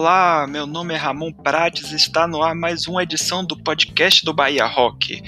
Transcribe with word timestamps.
Olá, 0.00 0.46
meu 0.46 0.64
nome 0.64 0.94
é 0.94 0.96
Ramon 0.96 1.32
Prates 1.32 1.90
está 1.90 2.24
no 2.24 2.40
ar 2.40 2.54
mais 2.54 2.86
uma 2.86 3.02
edição 3.02 3.44
do 3.44 3.56
podcast 3.56 4.24
do 4.24 4.32
Bahia 4.32 4.64
Rock. 4.64 5.20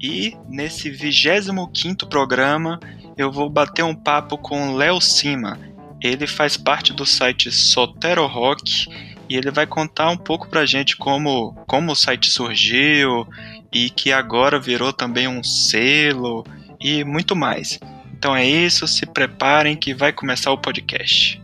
E 0.00 0.36
nesse 0.48 0.88
25 0.88 2.06
programa 2.06 2.78
eu 3.16 3.32
vou 3.32 3.50
bater 3.50 3.82
um 3.82 3.92
papo 3.92 4.38
com 4.38 4.76
Léo 4.76 5.00
Cima. 5.00 5.58
Ele 6.00 6.28
faz 6.28 6.56
parte 6.56 6.92
do 6.92 7.04
site 7.04 7.50
Sotero 7.50 8.24
Rock 8.28 8.86
e 9.28 9.36
ele 9.36 9.50
vai 9.50 9.66
contar 9.66 10.10
um 10.10 10.16
pouco 10.16 10.48
pra 10.48 10.64
gente 10.64 10.96
como, 10.96 11.52
como 11.66 11.90
o 11.90 11.96
site 11.96 12.30
surgiu 12.30 13.26
e 13.72 13.90
que 13.90 14.12
agora 14.12 14.60
virou 14.60 14.92
também 14.92 15.26
um 15.26 15.42
selo 15.42 16.44
e 16.80 17.02
muito 17.02 17.34
mais. 17.34 17.80
Então 18.16 18.34
é 18.34 18.46
isso, 18.46 18.86
se 18.86 19.06
preparem 19.06 19.76
que 19.76 19.92
vai 19.92 20.12
começar 20.12 20.52
o 20.52 20.58
podcast. 20.58 21.42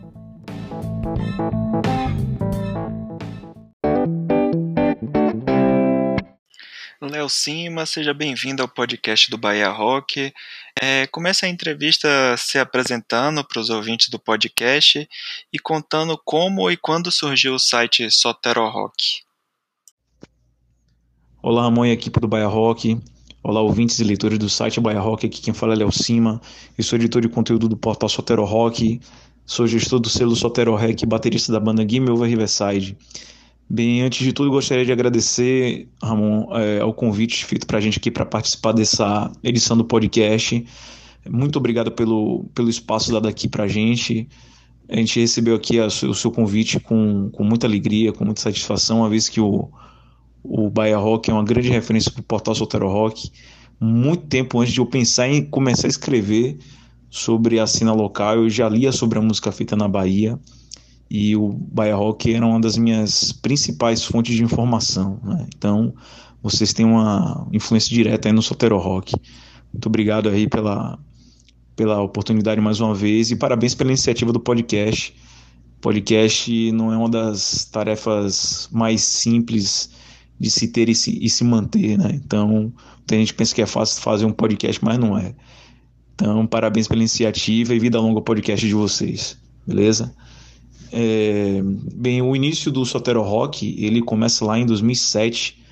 Cima, 7.31 7.85
seja 7.85 8.13
bem-vindo 8.13 8.61
ao 8.61 8.67
podcast 8.67 9.31
do 9.31 9.37
Bahia 9.37 9.69
Rock. 9.69 10.33
É, 10.79 11.07
comece 11.07 11.45
a 11.45 11.49
entrevista 11.49 12.07
se 12.37 12.59
apresentando 12.59 13.43
para 13.43 13.59
os 13.59 13.69
ouvintes 13.69 14.09
do 14.09 14.19
podcast 14.19 15.07
e 15.51 15.57
contando 15.57 16.19
como 16.23 16.69
e 16.69 16.75
quando 16.75 17.09
surgiu 17.09 17.55
o 17.55 17.59
site 17.59 18.11
Sotero 18.11 18.67
Rock. 18.67 19.21
Olá, 21.41 21.63
Ramon 21.63 21.85
e 21.85 21.91
equipe 21.91 22.19
do 22.19 22.27
Bahia 22.27 22.47
Rock. 22.47 22.99
Olá, 23.41 23.61
ouvintes 23.61 23.97
e 23.99 24.03
leitores 24.03 24.37
do 24.37 24.49
site 24.49 24.81
Bahia 24.81 24.99
Rock. 24.99 25.25
Aqui 25.25 25.41
quem 25.41 25.53
fala 25.53 25.73
é 25.73 25.77
Léo 25.77 25.91
Cima. 25.91 26.41
Eu 26.77 26.83
sou 26.83 26.99
editor 26.99 27.21
de 27.21 27.29
conteúdo 27.29 27.69
do 27.69 27.77
portal 27.77 28.09
Sotero 28.09 28.43
Rock. 28.43 28.99
Sou 29.45 29.65
gestor 29.65 29.99
do 29.99 30.09
selo 30.09 30.35
Sotero 30.35 30.77
e 30.77 31.05
baterista 31.05 31.51
da 31.51 31.59
banda 31.59 31.83
Game 31.83 32.09
Over 32.09 32.29
Riverside. 32.29 32.97
Bem, 33.73 34.01
antes 34.01 34.19
de 34.21 34.33
tudo, 34.33 34.51
gostaria 34.51 34.83
de 34.83 34.91
agradecer, 34.91 35.87
Ramon, 36.03 36.45
é, 36.57 36.81
ao 36.81 36.93
convite 36.93 37.45
feito 37.45 37.65
para 37.65 37.77
a 37.77 37.81
gente 37.81 37.99
aqui 37.99 38.11
para 38.11 38.25
participar 38.25 38.73
dessa 38.73 39.31
edição 39.41 39.77
do 39.77 39.85
podcast. 39.85 40.65
Muito 41.29 41.55
obrigado 41.55 41.89
pelo, 41.89 42.43
pelo 42.53 42.69
espaço 42.69 43.13
dado 43.13 43.29
aqui 43.29 43.47
para 43.47 43.63
a 43.63 43.67
gente. 43.69 44.27
A 44.89 44.97
gente 44.97 45.21
recebeu 45.21 45.55
aqui 45.55 45.79
a, 45.79 45.85
o 45.85 46.13
seu 46.13 46.29
convite 46.31 46.81
com, 46.81 47.29
com 47.31 47.45
muita 47.45 47.65
alegria, 47.65 48.11
com 48.11 48.25
muita 48.25 48.41
satisfação, 48.41 48.97
uma 48.97 49.09
vez 49.09 49.29
que 49.29 49.39
o, 49.39 49.69
o 50.43 50.69
Bahia 50.69 50.97
Rock 50.97 51.31
é 51.31 51.33
uma 51.33 51.45
grande 51.45 51.69
referência 51.69 52.11
para 52.11 52.19
o 52.19 52.23
portal 52.23 52.53
Solteiro 52.53 52.89
Rock. 52.89 53.31
Muito 53.79 54.27
tempo 54.27 54.59
antes 54.59 54.73
de 54.73 54.81
eu 54.81 54.85
pensar 54.85 55.29
em 55.29 55.45
começar 55.45 55.87
a 55.87 55.89
escrever 55.89 56.57
sobre 57.09 57.57
a 57.57 57.65
cena 57.65 57.93
local, 57.93 58.35
eu 58.35 58.49
já 58.49 58.67
lia 58.67 58.91
sobre 58.91 59.17
a 59.17 59.21
música 59.21 59.49
feita 59.49 59.77
na 59.77 59.87
Bahia 59.87 60.37
e 61.13 61.35
o 61.35 61.59
Rock 61.93 62.33
era 62.33 62.47
uma 62.47 62.61
das 62.61 62.77
minhas 62.77 63.33
principais 63.33 64.01
fontes 64.01 64.33
de 64.33 64.45
informação. 64.45 65.19
Né? 65.21 65.45
Então, 65.53 65.93
vocês 66.41 66.71
têm 66.71 66.85
uma 66.85 67.49
influência 67.51 67.93
direta 67.93 68.29
aí 68.29 68.33
no 68.33 68.41
Sotero 68.41 68.77
Rock. 68.77 69.13
Muito 69.73 69.87
obrigado 69.87 70.29
aí 70.29 70.47
pela, 70.47 70.97
pela 71.75 72.01
oportunidade 72.01 72.61
mais 72.61 72.79
uma 72.79 72.95
vez 72.95 73.29
e 73.29 73.35
parabéns 73.35 73.75
pela 73.75 73.89
iniciativa 73.89 74.31
do 74.31 74.39
podcast. 74.39 75.13
Podcast 75.81 76.71
não 76.71 76.93
é 76.93 76.97
uma 76.97 77.09
das 77.09 77.65
tarefas 77.65 78.69
mais 78.71 79.01
simples 79.01 79.89
de 80.39 80.49
se 80.49 80.69
ter 80.69 80.87
e 80.87 80.95
se, 80.95 81.19
e 81.21 81.29
se 81.29 81.43
manter, 81.43 81.97
né? 81.97 82.11
Então, 82.13 82.71
tem 83.05 83.19
gente 83.19 83.33
que 83.33 83.37
pensa 83.37 83.53
que 83.53 83.61
é 83.61 83.65
fácil 83.65 84.01
fazer 84.01 84.25
um 84.25 84.31
podcast, 84.31 84.81
mas 84.81 84.97
não 84.97 85.17
é. 85.17 85.35
Então, 86.15 86.47
parabéns 86.47 86.87
pela 86.87 87.01
iniciativa 87.01 87.75
e 87.75 87.79
vida 87.79 87.99
longa 87.99 88.19
ao 88.19 88.23
podcast 88.23 88.65
de 88.65 88.73
vocês, 88.73 89.37
beleza? 89.67 90.15
É, 90.91 91.61
bem, 91.95 92.21
o 92.21 92.35
início 92.35 92.71
do 92.71 92.85
Sotero 92.85 93.21
Rock, 93.21 93.75
ele 93.83 94.01
começa 94.01 94.43
lá 94.43 94.59
em 94.59 94.65
2007, 94.65 95.63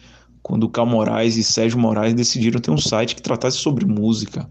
quando 0.41 0.69
Cal 0.69 0.85
Moraes 0.85 1.35
e 1.35 1.43
Sérgio 1.43 1.77
Moraes 1.77 2.13
decidiram 2.13 2.59
ter 2.59 2.71
um 2.71 2.77
site 2.77 3.15
que 3.15 3.21
tratasse 3.21 3.57
sobre 3.57 3.85
música. 3.85 4.49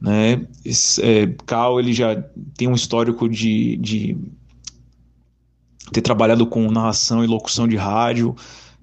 Né? 0.00 0.46
Esse, 0.64 1.02
é, 1.02 1.26
Cal 1.46 1.78
ele 1.78 1.92
já 1.92 2.16
tem 2.56 2.68
um 2.68 2.74
histórico 2.74 3.28
de, 3.28 3.76
de 3.76 4.16
ter 5.92 6.00
trabalhado 6.00 6.46
com 6.46 6.70
narração 6.70 7.22
e 7.22 7.26
locução 7.26 7.68
de 7.68 7.76
rádio, 7.76 8.34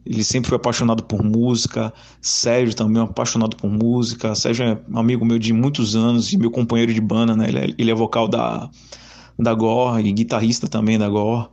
ele 0.09 0.23
sempre 0.23 0.47
foi 0.47 0.55
apaixonado 0.55 1.03
por 1.03 1.21
música. 1.21 1.93
Sérgio 2.21 2.73
também 2.73 3.01
é 3.01 3.05
apaixonado 3.05 3.57
por 3.57 3.69
música. 3.69 4.33
Sérgio 4.35 4.65
é 4.65 4.79
amigo 4.97 5.25
meu 5.25 5.37
de 5.37 5.51
muitos 5.51 5.97
anos 5.97 6.31
e 6.31 6.37
meu 6.37 6.49
companheiro 6.49 6.93
de 6.93 7.01
banda, 7.01 7.35
né? 7.35 7.49
Ele 7.49 7.57
é, 7.57 7.75
ele 7.77 7.91
é 7.91 7.93
vocal 7.93 8.27
da 8.27 8.69
da 9.37 9.53
Gore 9.53 10.11
guitarrista 10.11 10.67
também 10.67 10.97
da 10.97 11.09
Gore. 11.09 11.47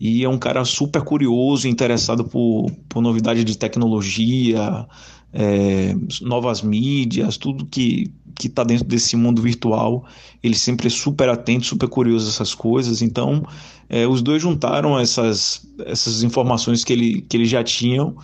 E 0.00 0.24
é 0.24 0.28
um 0.28 0.38
cara 0.38 0.64
super 0.64 1.02
curioso, 1.02 1.66
interessado 1.66 2.24
por, 2.24 2.70
por 2.88 3.00
novidade 3.02 3.42
de 3.42 3.58
tecnologia, 3.58 4.86
é, 5.32 5.94
novas 6.22 6.62
mídias, 6.62 7.36
tudo 7.36 7.66
que 7.66 8.12
que 8.38 8.46
está 8.46 8.62
dentro 8.62 8.84
desse 8.84 9.16
mundo 9.16 9.42
virtual. 9.42 10.06
Ele 10.42 10.54
sempre 10.54 10.86
é 10.86 10.90
super 10.90 11.28
atento, 11.28 11.66
super 11.66 11.88
curioso 11.88 12.28
essas 12.28 12.54
coisas. 12.54 13.02
Então, 13.02 13.44
é, 13.88 14.06
os 14.06 14.22
dois 14.22 14.40
juntaram 14.40 14.98
essas, 14.98 15.66
essas 15.84 16.22
informações 16.22 16.84
que 16.84 16.92
ele, 16.92 17.20
que 17.22 17.36
eles 17.36 17.48
já 17.50 17.64
tinham 17.64 18.16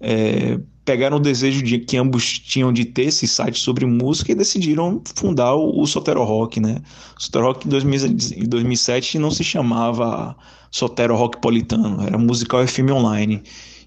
é, 0.00 0.58
pegaram 0.84 1.16
o 1.16 1.20
desejo 1.20 1.62
de, 1.62 1.78
que 1.78 1.96
ambos 1.96 2.38
tinham 2.38 2.72
de 2.72 2.84
ter 2.84 3.04
esse 3.04 3.26
site 3.26 3.58
sobre 3.60 3.86
música 3.86 4.32
e 4.32 4.34
decidiram 4.34 5.00
fundar 5.14 5.54
o, 5.54 5.80
o 5.80 5.86
Sotero 5.86 6.24
Rock, 6.24 6.60
né? 6.60 6.82
O 7.16 7.22
Sotero 7.22 7.46
Rock 7.46 7.66
em 7.66 8.48
2007 8.48 9.18
não 9.18 9.30
se 9.30 9.44
chamava 9.44 10.36
Sotero 10.70 11.16
Rock 11.16 11.40
Politano, 11.40 12.02
era 12.02 12.18
Musical 12.18 12.66
FM 12.66 12.90
Online. 12.92 13.42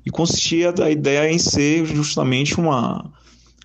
E 0.06 0.12
consistia 0.12 0.72
da 0.72 0.90
ideia 0.90 1.32
em 1.32 1.40
ser 1.40 1.86
justamente 1.86 2.60
uma, 2.60 3.12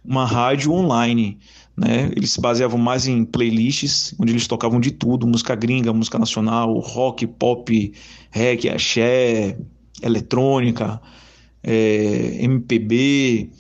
uma 0.05 0.25
rádio 0.25 0.73
online. 0.73 1.39
Né? 1.77 2.11
Eles 2.17 2.33
se 2.33 2.41
baseavam 2.41 2.79
mais 2.79 3.07
em 3.07 3.25
playlists, 3.25 4.15
onde 4.19 4.33
eles 4.33 4.47
tocavam 4.47 4.81
de 4.81 4.91
tudo: 4.91 5.27
música 5.27 5.55
gringa, 5.55 5.93
música 5.93 6.19
nacional, 6.19 6.79
rock, 6.79 7.27
pop, 7.27 7.93
reggae, 8.31 8.71
axé, 8.71 9.57
eletrônica 10.03 11.01
é, 11.63 12.43
MPB, 12.45 13.51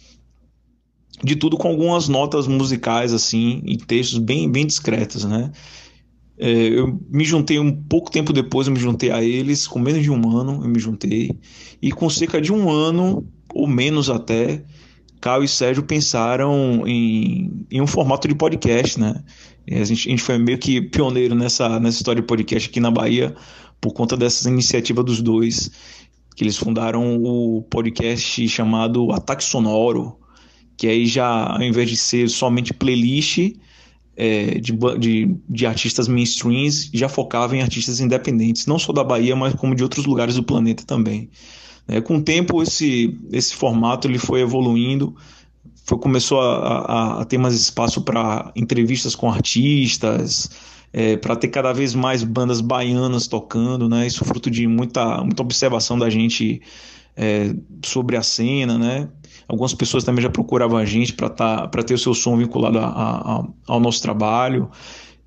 de 1.23 1.37
tudo 1.37 1.57
com 1.57 1.69
algumas 1.69 2.09
notas 2.09 2.47
musicais 2.47 3.13
assim 3.13 3.63
e 3.65 3.77
textos 3.77 4.19
bem 4.19 4.51
bem 4.51 4.67
discretos, 4.67 5.25
né? 5.25 5.51
É, 6.39 6.51
eu 6.51 6.99
me 7.11 7.25
juntei 7.25 7.59
um 7.59 7.71
pouco 7.71 8.11
tempo 8.11 8.33
depois, 8.33 8.67
eu 8.67 8.73
me 8.73 8.81
juntei 8.81 9.11
a 9.11 9.23
eles, 9.23 9.67
com 9.67 9.79
menos 9.79 10.03
de 10.03 10.11
um 10.11 10.37
ano 10.37 10.65
eu 10.65 10.69
me 10.69 10.79
juntei, 10.79 11.31
e 11.83 11.93
com 11.93 12.09
cerca 12.09 12.41
de 12.41 12.51
um 12.51 12.71
ano, 12.71 13.29
ou 13.53 13.67
menos 13.67 14.09
até, 14.09 14.65
Caio 15.21 15.45
e 15.45 15.49
Sérgio 15.49 15.83
pensaram 15.83 16.87
em, 16.87 17.67
em 17.71 17.83
um 17.83 17.87
formato 17.87 18.27
de 18.27 18.35
podcast, 18.35 18.99
né? 18.99 19.23
A 19.71 19.85
gente, 19.85 20.09
a 20.09 20.11
gente 20.11 20.23
foi 20.23 20.39
meio 20.39 20.57
que 20.57 20.81
pioneiro 20.81 21.35
nessa, 21.35 21.79
nessa 21.79 21.99
história 21.99 22.23
de 22.23 22.27
podcast 22.27 22.71
aqui 22.71 22.81
na 22.81 22.91
Bahia, 22.91 23.35
por 23.79 23.93
conta 23.93 24.17
dessa 24.17 24.49
iniciativa 24.49 25.03
dos 25.03 25.21
dois 25.21 25.71
que 26.35 26.45
eles 26.45 26.57
fundaram 26.57 27.23
o 27.23 27.63
podcast 27.63 28.49
chamado 28.49 29.13
Ataque 29.13 29.45
Sonoro, 29.45 30.17
que 30.77 30.87
aí 30.87 31.07
já, 31.07 31.55
ao 31.55 31.63
invés 31.63 31.91
de 31.91 31.97
ser 31.97 32.29
somente 32.29 32.73
playlist 32.73 33.55
é, 34.17 34.59
de, 34.59 34.73
de, 34.99 35.37
de, 35.49 35.67
artistas 35.67 36.09
mainstreams, 36.09 36.91
já 36.93 37.09
focava 37.09 37.57
em 37.57 37.63
artistas 37.63 38.01
independentes, 38.01 38.67
não 38.67 38.79
só 38.79 38.93
da 38.93 39.05
Bahia, 39.05 39.35
mas 39.35 39.55
como 39.55 39.75
de 39.75 39.83
outros 39.83 40.07
lugares 40.07 40.35
do 40.35 40.43
planeta 40.43 40.85
também. 40.87 41.31
É, 41.89 42.01
com 42.01 42.17
o 42.19 42.23
tempo, 42.23 42.63
esse, 42.63 43.19
esse 43.33 43.55
formato 43.55 44.07
ele 44.07 44.19
foi 44.19 44.41
evoluindo, 44.41 45.15
foi, 45.85 45.99
começou 45.99 46.41
a, 46.41 46.79
a, 46.79 47.21
a 47.23 47.25
ter 47.25 47.39
mais 47.39 47.55
espaço 47.55 48.03
para 48.03 48.53
entrevistas 48.55 49.15
com 49.15 49.31
artistas, 49.31 50.51
é, 50.93 51.17
para 51.17 51.37
ter 51.37 51.49
cada 51.49 51.73
vez 51.73 51.95
mais 51.95 52.25
bandas 52.25 52.61
baianas 52.61 53.27
tocando, 53.27 53.89
né? 53.89 54.07
Isso 54.07 54.25
fruto 54.25 54.51
de 54.51 54.67
muita, 54.67 55.23
muita 55.23 55.43
observação 55.43 55.99
da 55.99 56.11
gente 56.11 56.61
é, 57.17 57.55
sobre 57.85 58.17
a 58.17 58.23
cena, 58.23 58.79
né? 58.79 59.09
Algumas 59.47 59.75
pessoas 59.75 60.05
também 60.05 60.23
já 60.23 60.31
procuravam 60.31 60.79
a 60.79 60.85
gente 60.85 61.13
para 61.13 61.29
tá, 61.29 61.67
ter 61.69 61.95
o 61.95 61.99
seu 61.99 62.15
som 62.15 62.37
vinculado 62.37 62.79
a, 62.79 62.87
a, 62.87 63.45
ao 63.67 63.81
nosso 63.81 64.01
trabalho. 64.03 64.71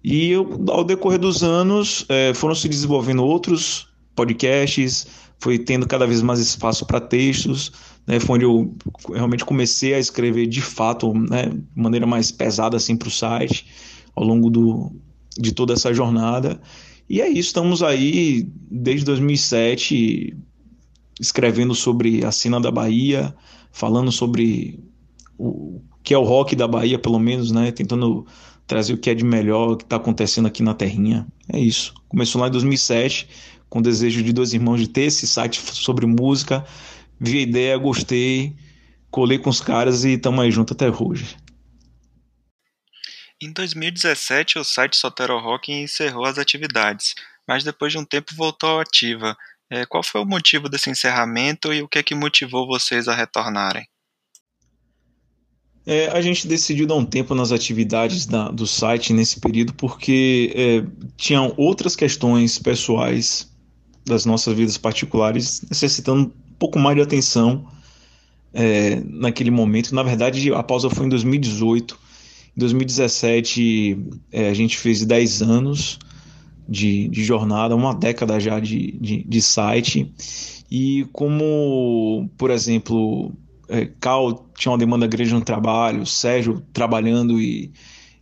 E 0.04 0.32
eu, 0.32 0.62
ao 0.70 0.84
decorrer 0.84 1.20
dos 1.20 1.44
anos 1.44 2.06
é, 2.10 2.34
foram 2.34 2.56
se 2.56 2.68
desenvolvendo 2.68 3.24
outros 3.24 3.88
podcasts, 4.16 5.08
foi 5.40 5.58
tendo 5.58 5.88
cada 5.88 6.06
vez 6.06 6.22
mais 6.22 6.40
espaço 6.40 6.86
para 6.86 7.00
textos, 7.00 7.72
né, 8.06 8.20
foi 8.20 8.36
onde 8.36 8.46
eu 8.46 8.74
realmente 9.14 9.44
comecei 9.44 9.94
a 9.94 10.00
escrever 10.00 10.48
de 10.48 10.62
fato, 10.62 11.14
né, 11.14 11.48
de 11.48 11.82
maneira 11.82 12.06
mais 12.06 12.32
pesada 12.32 12.78
assim 12.78 12.96
para 12.96 13.08
o 13.08 13.12
site, 13.12 13.66
ao 14.16 14.24
longo 14.24 14.50
do, 14.50 14.92
de 15.38 15.52
toda 15.52 15.74
essa 15.74 15.94
jornada. 15.94 16.60
E 17.10 17.22
é 17.22 17.28
isso, 17.28 17.50
estamos 17.50 17.84
aí 17.84 18.48
desde 18.70 19.06
2007 19.06 20.38
escrevendo 21.20 21.76
sobre 21.76 22.26
a 22.26 22.32
cena 22.32 22.60
da 22.60 22.72
Bahia, 22.72 23.36
falando 23.72 24.12
sobre 24.12 24.80
o 25.38 25.82
que 26.04 26.14
é 26.14 26.18
o 26.18 26.24
rock 26.24 26.56
da 26.56 26.68
Bahia, 26.68 27.00
pelo 27.00 27.20
menos, 27.20 27.52
né? 27.52 27.72
Tentando 27.72 28.26
trazer 28.68 28.94
o 28.94 28.98
que 28.98 29.10
é 29.10 29.14
de 29.14 29.24
melhor, 29.24 29.72
o 29.72 29.78
que 29.78 29.84
está 29.84 29.96
acontecendo 29.96 30.48
aqui 30.48 30.64
na 30.64 30.74
Terrinha. 30.74 31.28
É 31.48 31.60
isso. 31.60 31.94
Começou 32.10 32.42
lá 32.42 32.48
em 32.48 32.52
2007 32.52 33.28
com 33.70 33.80
o 33.80 33.82
desejo 33.82 34.22
de 34.22 34.34
dois 34.34 34.54
irmãos 34.54 34.80
de 34.80 34.88
ter 34.88 35.04
esse 35.04 35.26
site 35.26 35.60
sobre 35.60 36.06
música. 36.06 36.64
Vi 37.20 37.40
a 37.40 37.42
ideia, 37.42 37.78
gostei, 37.78 38.56
colei 39.10 39.38
com 39.38 39.50
os 39.50 39.62
caras 39.62 40.04
e 40.04 40.14
estamos 40.14 40.40
aí 40.44 40.52
junto 40.52 40.74
até 40.74 40.90
hoje. 40.90 41.38
Em 43.44 43.52
2017, 43.52 44.58
o 44.58 44.64
site 44.64 44.96
Sotero 44.96 45.38
Rock 45.38 45.70
encerrou 45.70 46.24
as 46.24 46.38
atividades, 46.38 47.14
mas 47.46 47.62
depois 47.62 47.92
de 47.92 48.00
um 48.00 48.06
tempo 48.06 48.34
voltou 48.38 48.80
ativa. 48.80 49.36
É, 49.70 49.86
qual 49.86 50.02
foi 50.02 50.22
o 50.22 50.26
motivo 50.26 50.70
desse 50.70 50.90
encerramento 50.90 51.74
e 51.74 51.82
o 51.82 51.88
que 51.90 52.00
é 52.00 52.04
que 52.04 52.16
motivou 52.16 52.66
vocês 52.66 53.06
a 53.10 53.14
retornarem? 53.14 53.86
É, 55.86 56.08
a 56.08 56.22
gente 56.22 56.48
decidiu 56.48 56.88
dar 56.88 56.96
um 56.96 57.04
tempo 57.04 57.36
nas 57.36 57.52
atividades 57.52 58.26
da, 58.26 58.50
do 58.50 58.66
site 58.66 59.12
nesse 59.12 59.42
período 59.42 59.74
porque 59.74 60.54
é, 60.56 60.86
tinham 61.18 61.54
outras 61.58 61.98
questões 61.98 62.58
pessoais 62.58 63.52
das 64.06 64.26
nossas 64.26 64.56
vidas 64.56 64.78
particulares 64.78 65.62
necessitando 65.70 66.28
um 66.28 66.56
pouco 66.58 66.80
mais 66.80 66.96
de 66.96 67.02
atenção 67.02 67.70
é, 68.54 69.02
naquele 69.06 69.52
momento. 69.52 69.94
Na 69.94 70.02
verdade, 70.04 70.54
a 70.54 70.64
pausa 70.64 70.90
foi 70.90 71.08
em 71.08 71.10
2018. 71.10 72.04
Em 72.56 72.60
2017, 72.60 73.98
é, 74.32 74.50
a 74.50 74.54
gente 74.54 74.78
fez 74.78 75.04
10 75.04 75.42
anos 75.42 76.00
de, 76.68 77.08
de 77.10 77.24
jornada, 77.24 77.76
uma 77.76 77.94
década 77.94 78.40
já 78.40 78.60
de, 78.60 78.92
de, 79.00 79.24
de 79.24 79.42
site. 79.42 80.14
E 80.70 81.08
como, 81.12 82.30
por 82.38 82.52
exemplo, 82.52 83.32
é, 83.68 83.86
Cal 84.00 84.48
tinha 84.58 84.72
uma 84.72 84.78
demanda 84.78 85.08
grande 85.08 85.34
no 85.34 85.42
trabalho, 85.42 86.06
Sérgio 86.06 86.62
trabalhando 86.72 87.40
e, 87.42 87.72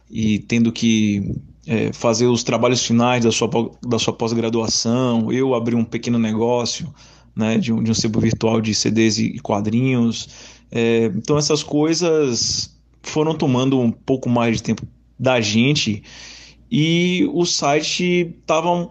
e 0.10 0.40
tendo 0.40 0.72
que 0.72 1.34
é, 1.68 1.92
fazer 1.94 2.28
os 2.28 2.44
trabalhos 2.44 2.86
finais 2.86 3.24
da 3.24 3.32
sua, 3.32 3.50
da 3.86 4.00
sua 4.00 4.14
pós-graduação, 4.14 5.32
eu 5.32 5.54
abri 5.54 5.76
um 5.76 5.86
pequeno 5.86 6.18
negócio 6.18 6.94
né, 7.36 7.58
de, 7.58 7.72
um, 7.72 7.84
de 7.84 7.92
um 7.92 7.94
sebo 7.94 8.20
virtual 8.20 8.62
de 8.62 8.74
CDs 8.74 9.18
e 9.18 9.40
quadrinhos. 9.40 10.30
É, 10.72 11.06
então 11.16 11.38
essas 11.38 11.64
coisas 11.64 12.71
foram 13.02 13.36
tomando 13.36 13.80
um 13.80 13.92
pouco 13.92 14.30
mais 14.30 14.58
de 14.58 14.64
tempo 14.64 14.86
da 15.20 15.40
gente 15.42 16.04
e 16.72 17.30
o 17.34 17.46
site 17.46 18.36
estava 18.40 18.90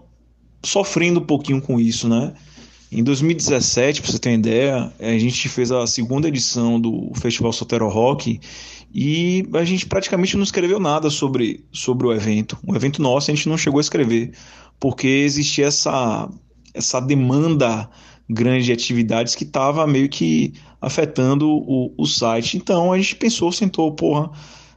sofrendo 0.62 1.20
um 1.20 1.24
pouquinho 1.24 1.60
com 1.60 1.80
isso, 1.80 2.08
né? 2.08 2.34
Em 2.92 3.04
2017, 3.04 4.02
para 4.02 4.10
você 4.10 4.18
ter 4.18 4.30
uma 4.30 4.34
ideia, 4.34 4.92
a 4.98 5.18
gente 5.18 5.48
fez 5.48 5.70
a 5.70 5.86
segunda 5.86 6.26
edição 6.26 6.80
do 6.80 7.12
Festival 7.14 7.52
Sotero 7.52 7.88
Rock 7.88 8.40
e 8.92 9.48
a 9.54 9.64
gente 9.64 9.86
praticamente 9.86 10.36
não 10.36 10.42
escreveu 10.42 10.80
nada 10.80 11.08
sobre, 11.08 11.64
sobre 11.72 12.06
o 12.06 12.12
evento. 12.12 12.58
O 12.66 12.74
evento 12.74 13.00
nosso 13.00 13.30
a 13.30 13.34
gente 13.34 13.48
não 13.48 13.56
chegou 13.56 13.78
a 13.78 13.80
escrever, 13.80 14.32
porque 14.80 15.06
existia 15.06 15.66
essa, 15.66 16.28
essa 16.74 17.00
demanda 17.00 17.88
grande 18.31 18.67
de 18.67 18.73
atividades 18.73 19.35
que 19.35 19.43
estava 19.43 19.87
meio 19.87 20.09
que 20.09 20.55
afetando 20.81 21.49
o, 21.50 21.93
o 21.99 22.06
site. 22.06 22.56
Então 22.56 22.93
a 22.93 22.97
gente 22.97 23.17
pensou, 23.17 23.50
sentou, 23.50 23.93
porra, 23.93 24.31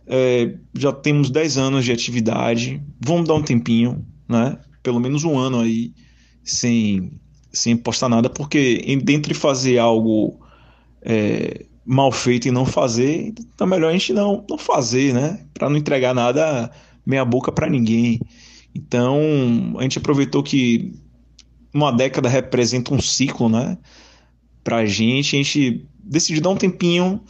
é, 0.07 0.55
já 0.73 0.91
temos 0.91 1.29
10 1.29 1.57
anos 1.57 1.85
de 1.85 1.91
atividade, 1.91 2.81
vamos 2.99 3.27
dar 3.27 3.35
um 3.35 3.43
tempinho, 3.43 4.03
né? 4.27 4.57
Pelo 4.81 4.99
menos 4.99 5.23
um 5.23 5.37
ano 5.37 5.61
aí 5.61 5.93
sem, 6.43 7.11
sem 7.51 7.77
postar 7.77 8.09
nada, 8.09 8.29
porque 8.29 8.83
dentre 9.03 9.33
fazer 9.33 9.77
algo 9.77 10.39
é, 11.01 11.65
mal 11.85 12.11
feito 12.11 12.47
e 12.47 12.51
não 12.51 12.65
fazer, 12.65 13.33
tá 13.55 13.65
melhor 13.65 13.89
a 13.89 13.93
gente 13.93 14.13
não, 14.13 14.43
não 14.49 14.57
fazer, 14.57 15.13
né? 15.13 15.39
Para 15.53 15.69
não 15.69 15.77
entregar 15.77 16.13
nada 16.13 16.71
meia 17.05 17.23
boca 17.23 17.51
para 17.51 17.69
ninguém. 17.69 18.19
Então 18.75 19.21
a 19.77 19.83
gente 19.83 19.99
aproveitou 19.99 20.41
que 20.41 21.02
uma 21.73 21.91
década 21.91 22.29
representa 22.29 22.93
um 22.93 23.01
ciclo, 23.01 23.49
né? 23.49 23.77
Pra 24.63 24.85
gente, 24.85 25.35
a 25.35 25.43
gente 25.43 25.85
decidiu 26.03 26.41
dar 26.41 26.49
um 26.49 26.55
tempinho 26.55 27.21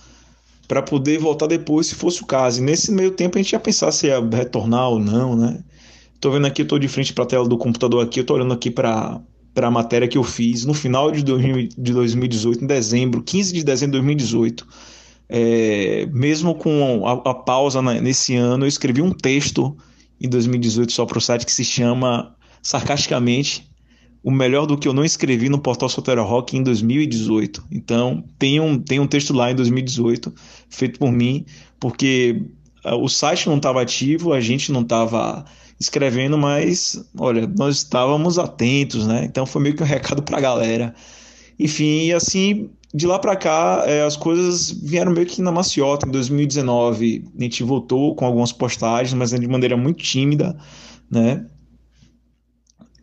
para 0.67 0.81
poder 0.81 1.19
voltar 1.19 1.47
depois, 1.47 1.87
se 1.87 1.95
fosse 1.95 2.21
o 2.21 2.25
caso. 2.25 2.59
E 2.59 2.63
nesse 2.63 2.91
meio 2.91 3.11
tempo 3.11 3.37
a 3.37 3.41
gente 3.41 3.53
ia 3.53 3.59
pensar 3.59 3.91
se 3.91 4.07
ia 4.07 4.19
retornar 4.19 4.89
ou 4.89 4.99
não, 4.99 5.35
né? 5.35 5.63
Tô 6.19 6.31
vendo 6.31 6.45
aqui, 6.45 6.61
eu 6.61 6.67
tô 6.67 6.77
de 6.77 6.87
frente 6.87 7.13
para 7.13 7.23
a 7.23 7.27
tela 7.27 7.47
do 7.47 7.57
computador 7.57 8.03
aqui, 8.03 8.19
eu 8.19 8.25
tô 8.25 8.33
olhando 8.35 8.53
aqui 8.53 8.69
para 8.69 9.21
para 9.53 9.67
a 9.67 9.71
matéria 9.71 10.07
que 10.07 10.17
eu 10.17 10.23
fiz 10.23 10.65
no 10.65 10.73
final 10.73 11.11
de, 11.11 11.23
2018, 11.23 12.63
em 12.63 12.65
dezembro, 12.65 13.21
15 13.21 13.53
de 13.53 13.63
dezembro 13.63 13.91
de 13.91 13.97
2018. 13.99 14.67
É, 15.29 16.07
mesmo 16.11 16.55
com 16.55 17.07
a, 17.07 17.29
a 17.29 17.35
pausa 17.35 17.79
na, 17.79 17.93
nesse 18.01 18.35
ano, 18.35 18.65
eu 18.65 18.67
escrevi 18.67 19.03
um 19.03 19.11
texto 19.11 19.77
em 20.19 20.27
2018 20.27 20.91
só 20.91 21.05
para 21.05 21.19
o 21.19 21.21
site 21.21 21.45
que 21.45 21.51
se 21.51 21.63
chama 21.63 22.35
sarcasticamente 22.63 23.69
o 24.23 24.31
melhor 24.31 24.65
do 24.65 24.77
que 24.77 24.87
eu 24.87 24.93
não 24.93 25.03
escrevi 25.03 25.49
no 25.49 25.59
portal 25.59 25.89
Solteiro 25.89 26.23
Rock 26.23 26.55
em 26.55 26.63
2018. 26.63 27.65
Então, 27.69 28.23
tem 28.39 28.59
um, 28.59 28.79
tem 28.79 28.99
um 28.99 29.05
texto 29.05 29.33
lá 29.33 29.51
em 29.51 29.55
2018, 29.55 30.33
feito 30.69 30.97
por 30.97 31.11
mim, 31.11 31.45
porque 31.79 32.41
uh, 32.85 32.95
o 32.95 33.09
site 33.09 33.47
não 33.47 33.57
estava 33.57 33.81
ativo, 33.81 34.31
a 34.31 34.39
gente 34.39 34.71
não 34.71 34.81
estava 34.81 35.43
escrevendo, 35.77 36.37
mas, 36.37 37.03
olha, 37.19 37.45
nós 37.47 37.77
estávamos 37.77 38.39
atentos, 38.39 39.05
né? 39.05 39.25
Então, 39.25 39.45
foi 39.45 39.61
meio 39.61 39.75
que 39.75 39.83
um 39.83 39.85
recado 39.87 40.23
para 40.23 40.37
a 40.37 40.41
galera. 40.41 40.95
Enfim, 41.59 42.05
e 42.05 42.13
assim, 42.13 42.69
de 42.93 43.05
lá 43.05 43.19
para 43.19 43.35
cá, 43.35 43.83
é, 43.85 44.03
as 44.03 44.15
coisas 44.15 44.71
vieram 44.71 45.11
meio 45.11 45.27
que 45.27 45.41
na 45.41 45.51
maciota. 45.51 46.07
Em 46.07 46.11
2019, 46.11 47.25
a 47.37 47.43
gente 47.43 47.61
voltou 47.61 48.15
com 48.15 48.25
algumas 48.25 48.53
postagens, 48.53 49.13
mas 49.13 49.31
de 49.31 49.47
maneira 49.47 49.75
muito 49.75 50.01
tímida, 50.01 50.55
né? 51.11 51.45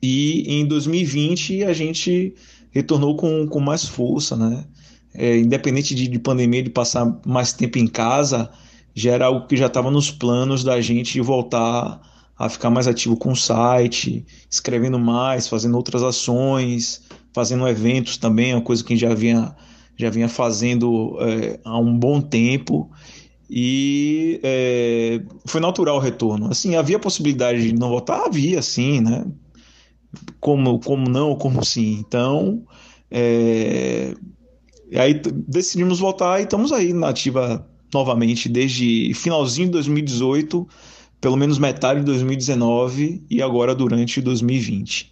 E 0.03 0.45
em 0.47 0.67
2020 0.67 1.65
a 1.65 1.73
gente 1.73 2.35
retornou 2.71 3.17
com, 3.17 3.47
com 3.47 3.61
mais 3.61 3.85
força, 3.85 4.37
né? 4.37 4.65
É, 5.13 5.37
independente 5.37 5.95
de, 5.95 6.07
de 6.07 6.19
pandemia, 6.19 6.63
de 6.63 6.71
passar 6.71 7.21
mais 7.27 7.53
tempo 7.53 7.79
em 7.79 7.87
casa, 7.87 8.49
já 8.95 9.13
era 9.13 9.27
algo 9.27 9.47
que 9.47 9.57
já 9.57 9.67
estava 9.67 9.91
nos 9.91 10.11
planos 10.11 10.63
da 10.63 10.81
gente 10.81 11.13
de 11.13 11.21
voltar 11.21 12.01
a 12.39 12.49
ficar 12.49 12.71
mais 12.71 12.89
ativo 12.89 13.17
com 13.17 13.33
o 13.33 13.37
site, 13.37 14.25
escrevendo 14.49 14.99
mais, 14.99 15.47
fazendo 15.49 15.77
outras 15.77 16.03
ações, 16.03 17.03
fazendo 17.35 17.69
eventos 17.69 18.17
também, 18.17 18.55
uma 18.55 18.63
coisa 18.63 18.83
que 18.83 18.97
já 18.97 19.13
vinha, 19.15 19.55
já 19.97 20.09
vinha 20.09 20.29
fazendo 20.29 21.19
é, 21.21 21.61
há 21.65 21.79
um 21.79 21.99
bom 21.99 22.21
tempo. 22.21 22.91
E 23.49 24.41
é, 24.43 25.21
foi 25.45 25.61
natural 25.61 25.97
o 25.97 26.01
retorno. 26.01 26.51
Assim, 26.51 26.77
havia 26.77 26.99
possibilidade 26.99 27.63
de 27.63 27.75
não 27.75 27.89
voltar? 27.89 28.25
Havia, 28.25 28.63
sim, 28.63 29.01
né? 29.01 29.25
Como, 30.41 30.81
como 30.81 31.09
não, 31.09 31.37
como 31.37 31.63
sim. 31.67 31.99
Então, 32.01 32.67
é, 33.11 34.15
aí 34.97 35.21
decidimos 35.49 35.99
voltar 35.99 36.41
e 36.41 36.45
estamos 36.45 36.73
aí 36.73 36.93
na 36.93 37.09
ativa 37.09 37.67
novamente 37.93 38.49
desde 38.49 39.13
finalzinho 39.15 39.67
de 39.67 39.73
2018, 39.73 40.69
pelo 41.21 41.37
menos 41.37 41.59
metade 41.59 42.01
de 42.01 42.07
2019 42.07 43.25
e 43.29 43.43
agora 43.43 43.75
durante 43.75 44.21
2020. 44.21 45.11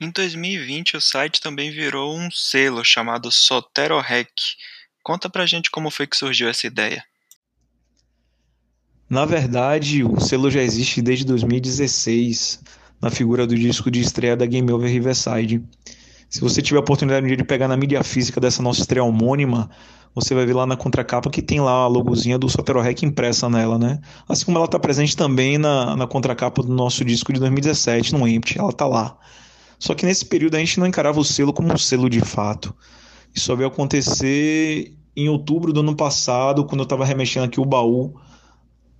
Em 0.00 0.10
2020, 0.10 0.96
o 0.96 1.00
site 1.00 1.40
também 1.40 1.70
virou 1.70 2.16
um 2.18 2.28
selo 2.30 2.84
chamado 2.84 3.30
Sotero 3.30 4.00
Rec. 4.00 4.32
Conta 5.00 5.30
pra 5.30 5.46
gente 5.46 5.70
como 5.70 5.90
foi 5.90 6.08
que 6.08 6.16
surgiu 6.16 6.48
essa 6.48 6.66
ideia. 6.66 7.04
Na 9.12 9.26
verdade, 9.26 10.02
o 10.02 10.18
selo 10.18 10.50
já 10.50 10.62
existe 10.62 11.02
desde 11.02 11.26
2016, 11.26 12.60
na 12.98 13.10
figura 13.10 13.46
do 13.46 13.54
disco 13.54 13.90
de 13.90 14.00
estreia 14.00 14.34
da 14.34 14.46
Game 14.46 14.72
Over 14.72 14.90
Riverside. 14.90 15.62
Se 16.30 16.40
você 16.40 16.62
tiver 16.62 16.78
a 16.78 16.80
oportunidade 16.80 17.22
um 17.22 17.26
dia 17.26 17.36
de 17.36 17.44
pegar 17.44 17.68
na 17.68 17.76
mídia 17.76 18.02
física 18.02 18.40
dessa 18.40 18.62
nossa 18.62 18.80
estreia 18.80 19.04
homônima, 19.04 19.68
você 20.14 20.34
vai 20.34 20.46
ver 20.46 20.54
lá 20.54 20.64
na 20.64 20.78
contracapa 20.78 21.28
que 21.28 21.42
tem 21.42 21.60
lá 21.60 21.72
a 21.72 21.86
logozinha 21.88 22.38
do 22.38 22.48
Sotero 22.48 22.80
Rec 22.80 23.02
impressa 23.02 23.50
nela, 23.50 23.78
né? 23.78 24.00
Assim 24.26 24.46
como 24.46 24.56
ela 24.56 24.64
está 24.64 24.78
presente 24.78 25.14
também 25.14 25.58
na, 25.58 25.94
na 25.94 26.06
contracapa 26.06 26.62
do 26.62 26.72
nosso 26.72 27.04
disco 27.04 27.34
de 27.34 27.38
2017, 27.38 28.14
no 28.14 28.26
Empty, 28.26 28.58
ela 28.58 28.70
está 28.70 28.86
lá. 28.86 29.18
Só 29.78 29.94
que 29.94 30.06
nesse 30.06 30.24
período 30.24 30.54
a 30.54 30.58
gente 30.58 30.80
não 30.80 30.86
encarava 30.86 31.20
o 31.20 31.24
selo 31.24 31.52
como 31.52 31.70
um 31.70 31.76
selo 31.76 32.08
de 32.08 32.22
fato. 32.22 32.74
Isso 33.34 33.54
veio 33.54 33.68
acontecer 33.68 34.94
em 35.14 35.28
outubro 35.28 35.70
do 35.70 35.80
ano 35.80 35.94
passado, 35.94 36.64
quando 36.64 36.80
eu 36.80 36.84
estava 36.84 37.04
remexendo 37.04 37.44
aqui 37.44 37.60
o 37.60 37.66
baú 37.66 38.14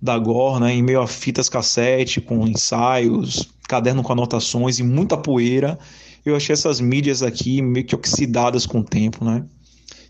da 0.03 0.19
Gore, 0.19 0.59
né, 0.59 0.73
em 0.73 0.83
meio 0.83 0.99
a 0.99 1.07
fitas 1.07 1.47
cassete, 1.47 2.19
com 2.19 2.45
ensaios, 2.45 3.49
caderno 3.69 4.03
com 4.03 4.11
anotações 4.11 4.77
e 4.77 4.83
muita 4.83 5.15
poeira, 5.15 5.79
eu 6.25 6.35
achei 6.35 6.51
essas 6.51 6.81
mídias 6.81 7.23
aqui 7.23 7.61
meio 7.61 7.85
que 7.85 7.95
oxidadas 7.95 8.65
com 8.65 8.79
o 8.79 8.83
tempo, 8.83 9.23
né? 9.23 9.45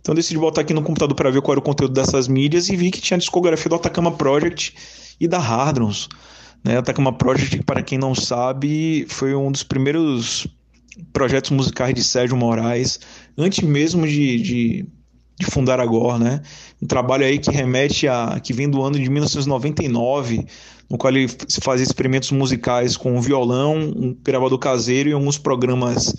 Então 0.01 0.15
decidi 0.15 0.35
voltar 0.35 0.61
aqui 0.61 0.73
no 0.73 0.81
computador 0.81 1.15
para 1.15 1.29
ver 1.29 1.43
qual 1.43 1.53
era 1.53 1.59
o 1.59 1.63
conteúdo 1.63 1.93
dessas 1.93 2.27
mídias 2.27 2.69
e 2.69 2.75
vi 2.75 2.89
que 2.89 2.99
tinha 2.99 3.17
a 3.17 3.19
discografia 3.19 3.69
do 3.69 3.75
Atacama 3.75 4.11
Project 4.11 4.73
e 5.19 5.27
da 5.27 5.37
Hardrons. 5.37 6.09
Né? 6.63 6.75
Atacama 6.75 7.13
Project, 7.13 7.61
para 7.61 7.83
quem 7.83 7.99
não 7.99 8.15
sabe, 8.15 9.05
foi 9.09 9.35
um 9.35 9.51
dos 9.51 9.61
primeiros 9.61 10.47
projetos 11.13 11.51
musicais 11.51 11.93
de 11.93 12.03
Sérgio 12.03 12.35
Moraes, 12.35 12.99
antes 13.37 13.63
mesmo 13.63 14.07
de, 14.07 14.41
de 14.41 14.85
de 15.39 15.45
fundar 15.45 15.79
agora, 15.79 16.19
né? 16.19 16.41
Um 16.81 16.87
trabalho 16.87 17.25
aí 17.25 17.39
que 17.39 17.51
remete 17.51 18.07
a 18.07 18.39
que 18.39 18.53
vem 18.53 18.69
do 18.69 18.81
ano 18.81 18.99
de 18.99 19.09
1999, 19.09 20.45
no 20.89 20.97
qual 20.97 21.13
ele 21.13 21.27
fazia 21.61 21.83
experimentos 21.83 22.31
musicais 22.31 22.95
com 22.95 23.15
um 23.15 23.21
violão, 23.21 23.77
um 23.77 24.15
gravador 24.23 24.59
caseiro 24.59 25.09
e 25.09 25.13
alguns 25.13 25.37
programas 25.37 26.15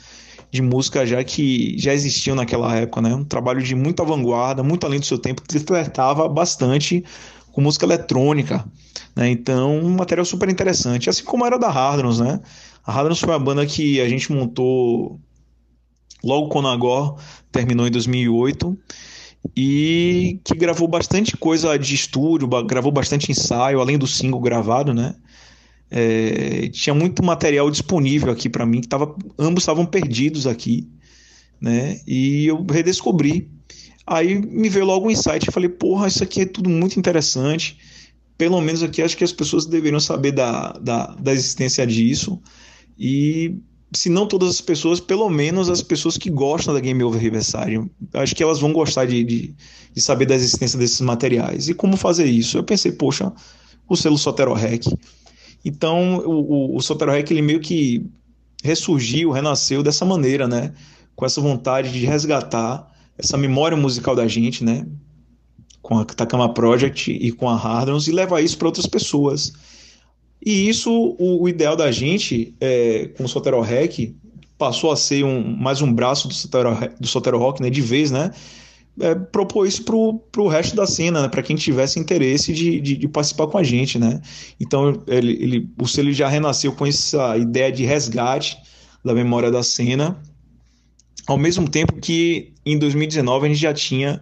de 0.51 0.63
música 0.63 1.05
já 1.05 1.23
que 1.23 1.77
já 1.79 1.93
existiam 1.93 2.37
naquela 2.37 2.75
época, 2.77 3.03
né? 3.03 3.15
Um 3.15 3.25
trabalho 3.25 3.63
de 3.63 3.75
muita 3.75 4.05
vanguarda, 4.05 4.63
muito 4.63 4.87
além 4.87 5.01
do 5.01 5.07
seu 5.07 5.19
tempo, 5.19 5.43
que 5.43 5.59
flertava 5.59 6.29
bastante 6.29 7.05
com 7.53 7.61
música 7.61 7.85
eletrônica, 7.85 8.65
né? 9.15 9.29
Então, 9.31 9.79
um 9.79 9.91
material 9.91 10.25
super 10.25 10.49
interessante, 10.49 11.09
assim 11.09 11.25
como 11.25 11.47
era 11.47 11.59
da 11.59 11.71
Hardrons, 11.71 12.19
né? 12.19 12.41
A 12.85 12.93
Hardrons 12.93 13.21
foi 13.21 13.35
a 13.35 13.39
banda 13.39 13.65
que 13.65 14.01
a 14.01 14.09
gente 14.09 14.31
montou 14.33 15.21
logo 16.25 16.49
quando 16.49 16.69
a 16.69 16.77
Gore 16.77 17.21
terminou 17.53 17.87
em 17.87 17.91
2008 17.91 18.77
e 19.57 20.41
que 20.43 20.55
gravou 20.55 20.89
bastante 20.89 21.37
coisa 21.37 21.77
de 21.79 21.95
estúdio, 21.95 22.49
gravou 22.65 22.91
bastante 22.91 23.31
ensaio, 23.31 23.81
além 23.81 23.99
do 23.99 24.07
single 24.07 24.41
gravado, 24.41 24.95
né? 24.95 25.15
É, 25.91 26.69
tinha 26.73 26.95
muito 26.95 27.23
material 27.23 27.71
disponível 27.71 28.33
aqui 28.33 28.49
para 28.49 28.65
mim, 28.65 28.81
que 28.81 28.89
tava, 28.89 29.15
ambos 29.39 29.63
estavam 29.63 29.85
perdidos 29.85 30.47
aqui, 30.47 30.89
né? 31.61 32.01
E 32.07 32.47
eu 32.47 32.65
redescobri. 32.65 33.51
Aí 34.07 34.35
me 34.35 34.69
veio 34.69 34.87
logo 34.87 35.07
um 35.07 35.11
insight, 35.11 35.51
falei, 35.51 35.69
porra, 35.69 36.09
isso 36.09 36.23
aqui 36.23 36.43
é 36.43 36.47
tudo 36.47 36.69
muito 36.69 36.99
interessante. 36.99 37.79
Pelo 38.37 38.61
menos 38.61 38.83
aqui 38.83 39.03
acho 39.03 39.17
que 39.17 39.25
as 39.25 39.33
pessoas 39.33 39.67
deveriam 39.67 40.01
saber 40.01 40.33
da, 40.33 40.73
da, 40.73 41.07
da 41.15 41.33
existência 41.33 41.87
disso. 41.87 42.41
E 42.99 43.57
se 43.95 44.11
não 44.11 44.27
todas 44.27 44.51
as 44.51 44.61
pessoas, 44.61 44.99
pelo 44.99 45.31
menos 45.31 45.71
as 45.71 45.83
pessoas 45.83 46.19
que 46.19 46.29
gostam 46.29 46.75
da 46.75 46.81
Game 46.81 47.03
Over 47.03 47.21
Riverside. 47.21 47.81
Acho 48.13 48.35
que 48.35 48.43
elas 48.43 48.59
vão 48.61 48.73
gostar 48.73 49.07
de, 49.07 49.23
de, 49.23 49.55
de, 49.93 50.03
saber 50.03 50.27
da 50.27 50.35
existência 50.35 50.79
desses 50.79 51.01
materiais. 51.01 51.69
E 51.69 51.75
como 51.75 51.97
fazer 51.97 52.27
isso? 52.27 52.59
Eu 52.59 52.65
pensei, 52.65 52.91
poxa, 52.91 53.33
o 53.89 53.97
selo 53.97 54.19
Sotero 54.19 54.53
Rec. 54.53 54.87
Então, 55.65 56.19
o, 56.19 56.75
o, 56.75 56.77
o 56.77 56.81
Sotero 56.81 57.13
Rec, 57.13 57.31
ele 57.31 57.41
meio 57.41 57.61
que 57.61 58.05
ressurgiu, 58.63 59.31
renasceu 59.31 59.83
dessa 59.83 60.05
maneira, 60.05 60.49
né? 60.49 60.73
Com 61.15 61.25
essa 61.25 61.41
vontade 61.41 61.93
de 61.93 62.05
resgatar 62.05 62.91
essa 63.17 63.37
memória 63.37 63.77
musical 63.77 64.17
da 64.17 64.27
gente, 64.27 64.65
né? 64.65 64.85
Com 65.81 65.99
a 65.99 66.05
Takama 66.05 66.53
Project 66.53 67.13
e 67.13 67.31
com 67.31 67.49
a 67.49 67.57
Hardrons 67.57 68.09
e 68.09 68.13
levar 68.13 68.41
isso 68.41 68.59
para 68.59 68.69
outras 68.69 68.87
pessoas. 68.87 69.53
E 70.45 70.69
isso, 70.69 71.17
o, 71.19 71.43
o 71.43 71.49
ideal 71.49 71.75
da 71.75 71.91
gente, 71.91 72.55
é, 72.61 73.09
com 73.17 73.25
o 73.25 73.29
Sotero 73.29 73.61
Rec, 73.61 74.15
passou 74.59 74.93
a 74.93 74.97
ser 74.97 75.25
um, 75.25 75.43
mais 75.57 75.81
um 75.81 75.93
braço 75.93 76.29
do 76.29 76.35
Sotero, 76.35 76.77
do 77.01 77.07
Sotero 77.07 77.39
Rock, 77.39 77.63
né, 77.63 77.71
de 77.71 77.81
vez, 77.81 78.11
né? 78.11 78.31
É, 79.01 79.13
propor 79.15 79.67
isso 79.67 79.83
pro, 79.83 80.21
pro 80.31 80.47
resto 80.47 80.77
da 80.77 80.87
cena, 80.87 81.23
né, 81.23 81.29
para 81.29 81.43
quem 81.43 81.57
tivesse 81.57 81.99
interesse 81.99 82.53
de, 82.53 82.81
de, 82.81 82.97
de, 82.97 83.09
participar 83.09 83.49
com 83.49 83.59
a 83.59 83.63
gente, 83.63 83.99
né? 83.99 84.21
Então, 84.61 85.03
ele, 85.09 85.33
ele, 85.33 85.69
o 85.81 85.89
selo 85.89 86.13
já 86.13 86.29
renasceu 86.29 86.73
com 86.73 86.87
essa 86.87 87.37
ideia 87.37 87.73
de 87.73 87.85
resgate 87.85 88.57
da 89.05 89.13
memória 89.13 89.51
da 89.51 89.63
cena, 89.63 90.17
ao 91.27 91.39
mesmo 91.39 91.69
tempo 91.69 91.95
que 91.95 92.53
em 92.65 92.79
2019 92.79 93.47
a 93.47 93.49
gente 93.49 93.61
já 93.61 93.75
tinha 93.75 94.21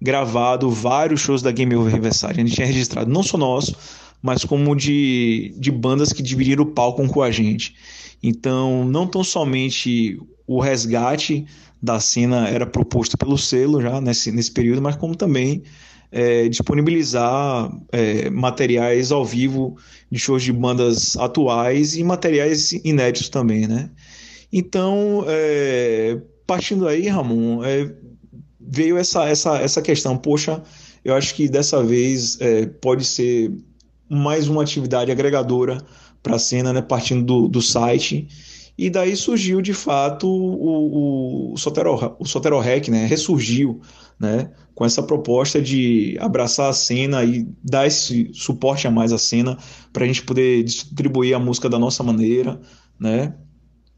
gravado 0.00 0.70
vários 0.70 1.20
shows 1.20 1.42
da 1.42 1.50
Game 1.50 1.74
Over 1.74 1.94
Riverside, 1.94 2.32
a 2.32 2.44
gente 2.44 2.54
tinha 2.54 2.66
registrado 2.66 3.10
não 3.10 3.22
só 3.22 3.38
nosso, 3.38 3.74
mas 4.22 4.44
como 4.44 4.74
de, 4.76 5.52
de 5.58 5.70
bandas 5.70 6.12
que 6.12 6.22
dividiram 6.22 6.62
o 6.62 6.70
palco 6.70 7.06
com 7.08 7.22
a 7.22 7.30
gente. 7.30 7.74
Então, 8.22 8.84
não 8.84 9.06
tão 9.06 9.24
somente 9.24 10.18
o 10.46 10.60
resgate 10.60 11.44
da 11.82 11.98
cena 11.98 12.48
era 12.48 12.64
proposto 12.64 13.18
pelo 13.18 13.36
selo 13.36 13.82
já 13.82 14.00
nesse, 14.00 14.30
nesse 14.30 14.52
período, 14.52 14.80
mas 14.80 14.94
como 14.94 15.16
também 15.16 15.64
é, 16.12 16.48
disponibilizar 16.48 17.72
é, 17.90 18.30
materiais 18.30 19.10
ao 19.10 19.24
vivo 19.24 19.76
de 20.10 20.18
shows 20.18 20.44
de 20.44 20.52
bandas 20.52 21.16
atuais 21.16 21.96
e 21.96 22.04
materiais 22.04 22.70
inéditos 22.84 23.28
também, 23.28 23.66
né? 23.66 23.90
Então, 24.52 25.24
é, 25.26 26.20
partindo 26.46 26.86
aí, 26.86 27.08
Ramon, 27.08 27.64
é, 27.64 27.90
veio 28.60 28.98
essa, 28.98 29.26
essa, 29.26 29.56
essa 29.56 29.80
questão, 29.80 30.16
poxa, 30.16 30.62
eu 31.04 31.14
acho 31.14 31.34
que 31.34 31.48
dessa 31.48 31.82
vez 31.82 32.38
é, 32.40 32.66
pode 32.66 33.04
ser 33.04 33.50
mais 34.12 34.46
uma 34.46 34.62
atividade 34.62 35.10
agregadora 35.10 35.82
para 36.22 36.36
a 36.36 36.38
cena, 36.38 36.72
né, 36.72 36.82
partindo 36.82 37.24
do, 37.24 37.48
do 37.48 37.62
site. 37.62 38.28
E 38.76 38.90
daí 38.90 39.16
surgiu 39.16 39.62
de 39.62 39.72
fato 39.72 40.28
o, 40.28 41.52
o, 41.52 41.56
Sotero, 41.56 42.16
o 42.18 42.26
Sotero 42.26 42.58
Rec, 42.58 42.88
né, 42.88 43.06
ressurgiu 43.06 43.80
né, 44.20 44.50
com 44.74 44.84
essa 44.84 45.02
proposta 45.02 45.60
de 45.60 46.16
abraçar 46.20 46.68
a 46.68 46.72
cena 46.74 47.24
e 47.24 47.48
dar 47.64 47.86
esse 47.86 48.30
suporte 48.34 48.86
a 48.86 48.90
mais 48.90 49.12
à 49.12 49.18
cena 49.18 49.56
para 49.92 50.04
a 50.04 50.06
gente 50.06 50.22
poder 50.22 50.62
distribuir 50.62 51.34
a 51.34 51.38
música 51.38 51.68
da 51.68 51.78
nossa 51.78 52.02
maneira, 52.02 52.60
né, 53.00 53.34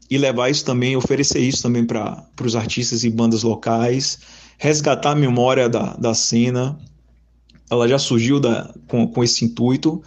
e 0.09 0.17
levar 0.17 0.49
isso 0.49 0.63
também, 0.63 0.95
oferecer 0.95 1.39
isso 1.39 1.61
também 1.61 1.85
para 1.85 2.25
os 2.41 2.55
artistas 2.55 3.03
e 3.03 3.09
bandas 3.09 3.43
locais, 3.43 4.19
resgatar 4.57 5.11
a 5.11 5.15
memória 5.15 5.67
da, 5.67 5.93
da 5.95 6.13
cena, 6.13 6.77
ela 7.69 7.87
já 7.87 7.97
surgiu 7.97 8.39
da, 8.39 8.73
com, 8.87 9.07
com 9.07 9.23
esse 9.23 9.45
intuito 9.45 10.01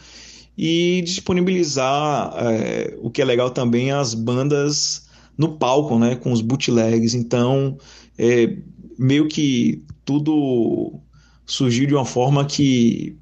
e 0.56 1.02
disponibilizar 1.04 2.32
é, 2.36 2.96
o 3.00 3.10
que 3.10 3.22
é 3.22 3.24
legal 3.24 3.50
também 3.50 3.92
as 3.92 4.14
bandas 4.14 5.06
no 5.36 5.56
palco, 5.56 5.98
né, 5.98 6.16
com 6.16 6.32
os 6.32 6.40
bootlegs. 6.40 7.14
Então, 7.14 7.78
é, 8.18 8.56
meio 8.98 9.28
que 9.28 9.84
tudo 10.04 11.00
surgiu 11.46 11.86
de 11.86 11.94
uma 11.94 12.04
forma 12.04 12.44
que 12.44 13.16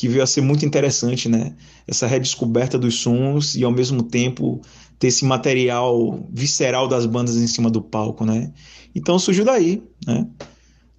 que 0.00 0.08
veio 0.08 0.22
a 0.22 0.26
ser 0.26 0.40
muito 0.40 0.64
interessante, 0.64 1.28
né? 1.28 1.54
Essa 1.86 2.06
redescoberta 2.06 2.78
dos 2.78 2.94
sons 2.94 3.54
e 3.54 3.64
ao 3.64 3.70
mesmo 3.70 4.02
tempo 4.02 4.62
ter 4.98 5.08
esse 5.08 5.26
material 5.26 6.26
visceral 6.32 6.88
das 6.88 7.04
bandas 7.04 7.36
em 7.36 7.46
cima 7.46 7.68
do 7.68 7.82
palco, 7.82 8.24
né? 8.24 8.50
Então 8.94 9.18
surgiu 9.18 9.44
daí, 9.44 9.82
né? 10.06 10.26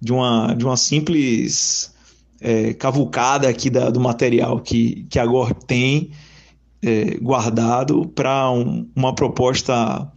De 0.00 0.12
uma 0.12 0.54
de 0.54 0.64
uma 0.64 0.76
simples 0.76 1.92
é, 2.42 2.74
cavucada 2.74 3.48
aqui 3.48 3.70
da, 3.70 3.88
do 3.88 4.00
material 4.00 4.60
que, 4.60 5.06
que 5.08 5.18
agora 5.18 5.54
tem 5.54 6.10
é, 6.82 7.16
guardado 7.18 8.08
para 8.08 8.50
um, 8.50 8.90
uma 8.94 9.14
proposta 9.14 10.10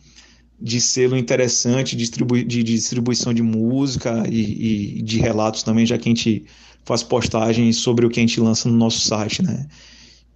de 0.59 0.81
selo 0.81 1.15
interessante 1.15 1.95
distribui, 1.95 2.43
de, 2.43 2.63
de 2.63 2.73
distribuição 2.73 3.33
de 3.33 3.43
música 3.43 4.23
e, 4.27 4.97
e, 4.99 5.01
de 5.03 5.19
relatos 5.19 5.61
também, 5.61 5.85
já 5.85 5.97
que 5.97 6.09
a 6.09 6.13
gente 6.13 6.45
faz 6.83 7.03
postagens 7.03 7.77
sobre 7.77 8.05
o 8.05 8.09
que 8.09 8.19
a 8.19 8.23
gente 8.23 8.39
lança 8.39 8.67
no 8.67 8.75
nosso 8.75 9.01
site, 9.01 9.43
né? 9.43 9.67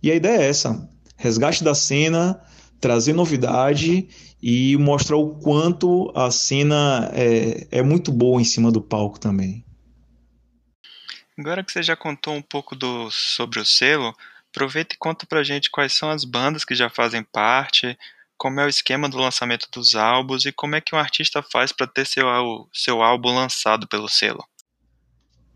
E 0.04 0.12
a 0.12 0.16
ideia 0.16 0.42
é 0.42 0.50
essa: 0.50 0.88
resgate 1.16 1.64
da 1.64 1.74
cena, 1.74 2.40
trazer 2.80 3.14
novidade 3.14 4.08
e 4.42 4.78
mostrar 4.78 5.18
o 5.18 5.36
quanto 5.36 6.12
a 6.14 6.30
cena 6.30 7.10
é, 7.14 7.68
é 7.72 7.82
muito 7.82 8.12
boa 8.12 8.42
em 8.42 8.46
cima 8.46 8.72
do 8.72 8.82
palco 8.82 9.20
também. 9.20 9.64
Agora 11.40 11.64
que 11.64 11.72
você 11.72 11.82
já 11.82 11.96
contou 11.96 12.34
um 12.34 12.42
pouco 12.42 12.76
do, 12.76 13.10
sobre 13.10 13.62
o 13.62 13.66
selo, 13.66 14.14
aproveita 14.52 14.94
e 14.94 14.98
conta 14.98 15.26
pra 15.26 15.42
gente 15.42 15.72
quais 15.72 15.94
são 15.94 16.10
as 16.10 16.26
bandas 16.26 16.66
que 16.66 16.76
já 16.76 16.90
fazem 16.90 17.24
parte, 17.24 17.98
como 18.38 18.60
é 18.60 18.66
o 18.66 18.70
esquema 18.70 19.08
do 19.08 19.18
lançamento 19.18 19.70
dos 19.72 19.96
álbuns 19.96 20.46
e 20.46 20.52
como 20.52 20.76
é 20.76 20.82
que 20.82 20.94
um 20.94 21.00
artista 21.00 21.42
faz 21.42 21.72
para 21.72 21.88
ter 21.88 22.06
seu, 22.06 22.26
seu 22.74 23.02
álbum 23.02 23.34
lançado 23.34 23.88
pelo 23.88 24.10
selo. 24.10 24.44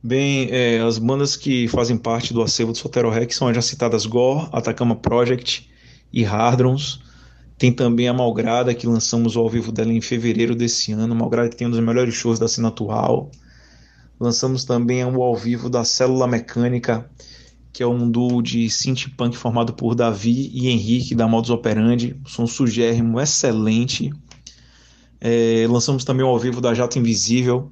Bem, 0.02 0.48
é, 0.52 0.80
as 0.80 0.98
bandas 0.98 1.36
que 1.36 1.68
fazem 1.68 1.98
parte 1.98 2.34
do 2.34 2.42
acervo 2.42 2.72
do 2.72 2.78
Sotero 2.78 3.10
Rec 3.10 3.34
são 3.34 3.50
as 3.50 3.56
já 3.56 3.62
citadas 3.62 4.06
Gore, 4.06 4.48
Atacama 4.54 4.96
Project 4.96 5.70
e 6.14 6.24
Hardrons. 6.24 7.02
Tem 7.58 7.74
também 7.74 8.08
a 8.08 8.14
Malgrada, 8.14 8.74
que 8.74 8.88
lançamos 8.88 9.36
ao 9.36 9.50
vivo 9.50 9.70
dela 9.70 9.92
em 9.92 10.00
fevereiro 10.00 10.56
desse 10.56 10.94
ano. 10.94 11.14
Malgrada 11.14 11.50
que 11.50 11.58
tem 11.58 11.68
um 11.68 11.72
dos 11.72 11.80
melhores 11.82 12.16
shows 12.16 12.40
da 12.40 12.48
cena 12.48 12.70
atual. 12.70 13.30
Lançamos 14.24 14.64
também 14.64 15.04
o 15.04 15.22
ao 15.22 15.36
vivo 15.36 15.70
da 15.70 15.84
Célula 15.84 16.26
Mecânica, 16.26 17.12
que 17.74 17.84
é 17.84 17.86
um 17.86 18.10
duo 18.10 18.42
de 18.42 18.70
synth 18.70 19.10
punk 19.18 19.36
formado 19.36 19.74
por 19.74 19.96
Davi 19.96 20.50
e 20.54 20.70
Henrique 20.70 21.14
da 21.14 21.28
Modus 21.28 21.50
Operandi, 21.50 22.16
som 22.26 22.48
sugérrimo, 22.48 23.20
excelente. 23.20 24.14
É, 25.20 25.68
lançamos 25.70 26.06
também 26.06 26.26
o 26.26 26.30
ao 26.30 26.40
vivo 26.40 26.62
da 26.62 26.74
Jato 26.74 26.98
Invisível, 26.98 27.70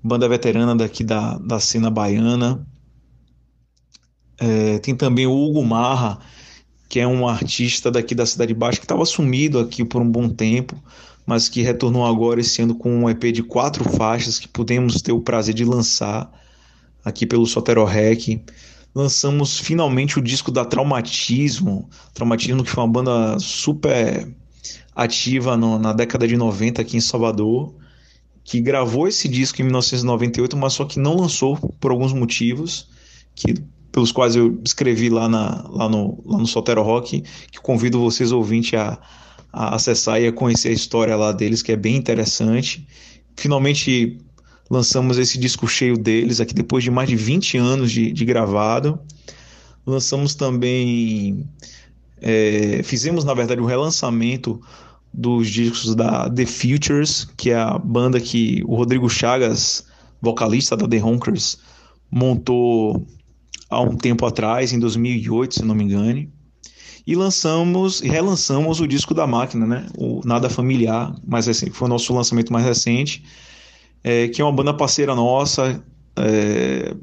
banda 0.00 0.28
veterana 0.28 0.76
daqui 0.76 1.02
da, 1.02 1.36
da 1.38 1.58
cena 1.58 1.90
baiana. 1.90 2.64
É, 4.38 4.78
tem 4.78 4.94
também 4.94 5.26
o 5.26 5.32
Hugo 5.32 5.64
Marra, 5.64 6.20
que 6.88 7.00
é 7.00 7.08
um 7.08 7.26
artista 7.26 7.90
daqui 7.90 8.14
da 8.14 8.24
Cidade 8.24 8.54
Baixa 8.54 8.78
que 8.78 8.84
estava 8.84 9.04
sumido 9.04 9.58
aqui 9.58 9.84
por 9.84 10.00
um 10.00 10.08
bom 10.08 10.28
tempo, 10.28 10.80
mas 11.28 11.46
que 11.46 11.60
retornou 11.60 12.06
agora 12.06 12.40
esse 12.40 12.62
ano 12.62 12.74
com 12.74 13.02
um 13.02 13.10
EP 13.10 13.24
de 13.24 13.42
quatro 13.42 13.84
faixas 13.84 14.38
que 14.38 14.48
pudemos 14.48 15.02
ter 15.02 15.12
o 15.12 15.20
prazer 15.20 15.54
de 15.54 15.62
lançar 15.62 16.32
aqui 17.04 17.26
pelo 17.26 17.44
Sotero 17.44 17.84
Rec. 17.84 18.40
Lançamos 18.94 19.58
finalmente 19.58 20.18
o 20.18 20.22
disco 20.22 20.50
da 20.50 20.64
Traumatismo, 20.64 21.86
Traumatismo 22.14 22.64
que 22.64 22.70
foi 22.70 22.82
uma 22.82 22.90
banda 22.90 23.38
super 23.38 24.26
ativa 24.96 25.54
no, 25.54 25.78
na 25.78 25.92
década 25.92 26.26
de 26.26 26.34
90 26.34 26.80
aqui 26.80 26.96
em 26.96 27.00
Salvador, 27.02 27.74
que 28.42 28.58
gravou 28.58 29.06
esse 29.06 29.28
disco 29.28 29.60
em 29.60 29.64
1998, 29.64 30.56
mas 30.56 30.72
só 30.72 30.86
que 30.86 30.98
não 30.98 31.14
lançou 31.14 31.58
por 31.78 31.90
alguns 31.90 32.14
motivos 32.14 32.88
que 33.34 33.52
pelos 33.92 34.12
quais 34.12 34.34
eu 34.34 34.58
escrevi 34.64 35.10
lá, 35.10 35.28
na, 35.28 35.62
lá, 35.68 35.90
no, 35.90 36.22
lá 36.24 36.38
no 36.38 36.46
Sotero 36.46 36.82
Rock, 36.82 37.22
que 37.52 37.60
convido 37.60 38.00
vocês 38.00 38.32
ouvintes 38.32 38.72
a, 38.78 38.98
a 39.52 39.74
acessar 39.74 40.20
e 40.20 40.26
a 40.26 40.32
conhecer 40.32 40.68
a 40.68 40.72
história 40.72 41.16
lá 41.16 41.32
deles, 41.32 41.62
que 41.62 41.72
é 41.72 41.76
bem 41.76 41.96
interessante. 41.96 42.86
Finalmente 43.36 44.18
lançamos 44.70 45.18
esse 45.18 45.38
disco 45.38 45.66
cheio 45.66 45.96
deles 45.96 46.40
aqui 46.40 46.54
depois 46.54 46.84
de 46.84 46.90
mais 46.90 47.08
de 47.08 47.16
20 47.16 47.56
anos 47.56 47.90
de, 47.90 48.12
de 48.12 48.24
gravado. 48.24 49.00
Lançamos 49.86 50.34
também, 50.34 51.48
é, 52.20 52.82
fizemos 52.82 53.24
na 53.24 53.32
verdade 53.32 53.60
o 53.60 53.64
um 53.64 53.66
relançamento 53.66 54.60
dos 55.12 55.48
discos 55.48 55.94
da 55.94 56.28
The 56.28 56.44
Futures, 56.44 57.26
que 57.36 57.50
é 57.50 57.56
a 57.56 57.78
banda 57.78 58.20
que 58.20 58.62
o 58.66 58.74
Rodrigo 58.74 59.08
Chagas, 59.08 59.86
vocalista 60.20 60.76
da 60.76 60.86
The 60.86 61.02
Honkers, 61.02 61.58
montou 62.10 63.06
há 63.70 63.80
um 63.80 63.96
tempo 63.96 64.26
atrás, 64.26 64.72
em 64.72 64.78
2008, 64.78 65.54
se 65.54 65.64
não 65.64 65.74
me 65.74 65.84
engane. 65.84 66.30
E 67.08 67.14
lançamos 67.14 68.02
e 68.02 68.06
relançamos 68.06 68.82
o 68.82 68.86
disco 68.86 69.14
da 69.14 69.26
máquina, 69.26 69.66
né? 69.66 69.86
O 69.96 70.20
Nada 70.26 70.50
Familiar, 70.50 71.14
mais 71.26 71.46
recente, 71.46 71.72
foi 71.72 71.86
o 71.86 71.88
nosso 71.88 72.12
lançamento 72.12 72.52
mais 72.52 72.66
recente, 72.66 73.24
é, 74.04 74.28
que 74.28 74.42
é 74.42 74.44
uma 74.44 74.52
banda 74.52 74.74
parceira 74.74 75.14
nossa, 75.14 75.82
é, 76.14 76.94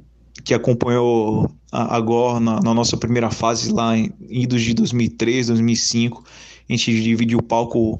que 0.43 0.53
acompanhou 0.53 1.49
a, 1.71 1.95
agora 1.95 2.39
na, 2.39 2.59
na, 2.61 2.71
nossa 2.71 2.95
primeira 2.95 3.31
fase 3.31 3.73
lá 3.73 3.97
em 3.97 4.13
idos 4.29 4.61
de 4.61 4.75
2003, 4.75 5.47
2005. 5.47 6.23
A 6.69 6.71
gente 6.71 7.01
dividiu 7.01 7.39
o 7.39 7.43
palco 7.43 7.99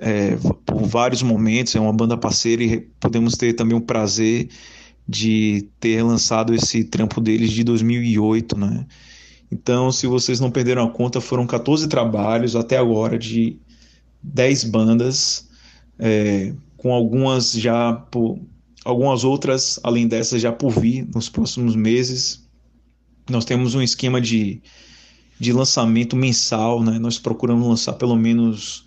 é, 0.00 0.36
por 0.66 0.82
vários 0.82 1.22
momentos, 1.22 1.76
é 1.76 1.80
uma 1.80 1.92
banda 1.92 2.16
parceira 2.16 2.64
e 2.64 2.80
podemos 2.98 3.34
ter 3.36 3.52
também 3.52 3.78
o 3.78 3.80
prazer 3.80 4.48
de 5.08 5.68
ter 5.78 6.02
lançado 6.02 6.52
esse 6.52 6.82
trampo 6.82 7.20
deles 7.20 7.52
de 7.52 7.62
2008, 7.62 8.58
né? 8.58 8.84
Então, 9.50 9.92
se 9.92 10.06
vocês 10.06 10.40
não 10.40 10.50
perderam 10.50 10.84
a 10.84 10.90
conta, 10.90 11.20
foram 11.20 11.46
14 11.46 11.88
trabalhos 11.88 12.56
até 12.56 12.76
agora 12.76 13.18
de 13.18 13.58
10 14.22 14.64
bandas, 14.64 15.48
é, 15.98 16.52
com 16.76 16.92
algumas 16.92 17.52
já 17.52 17.92
por, 17.92 18.38
algumas 18.84 19.24
outras 19.24 19.80
além 19.82 20.06
dessas 20.06 20.40
já 20.42 20.52
por 20.52 20.70
vir 20.70 21.08
nos 21.14 21.28
próximos 21.28 21.74
meses. 21.76 22.44
Nós 23.28 23.44
temos 23.44 23.74
um 23.74 23.82
esquema 23.82 24.20
de, 24.20 24.62
de 25.38 25.52
lançamento 25.52 26.16
mensal, 26.16 26.82
né? 26.82 26.98
Nós 26.98 27.18
procuramos 27.18 27.66
lançar 27.66 27.94
pelo 27.94 28.16
menos 28.16 28.84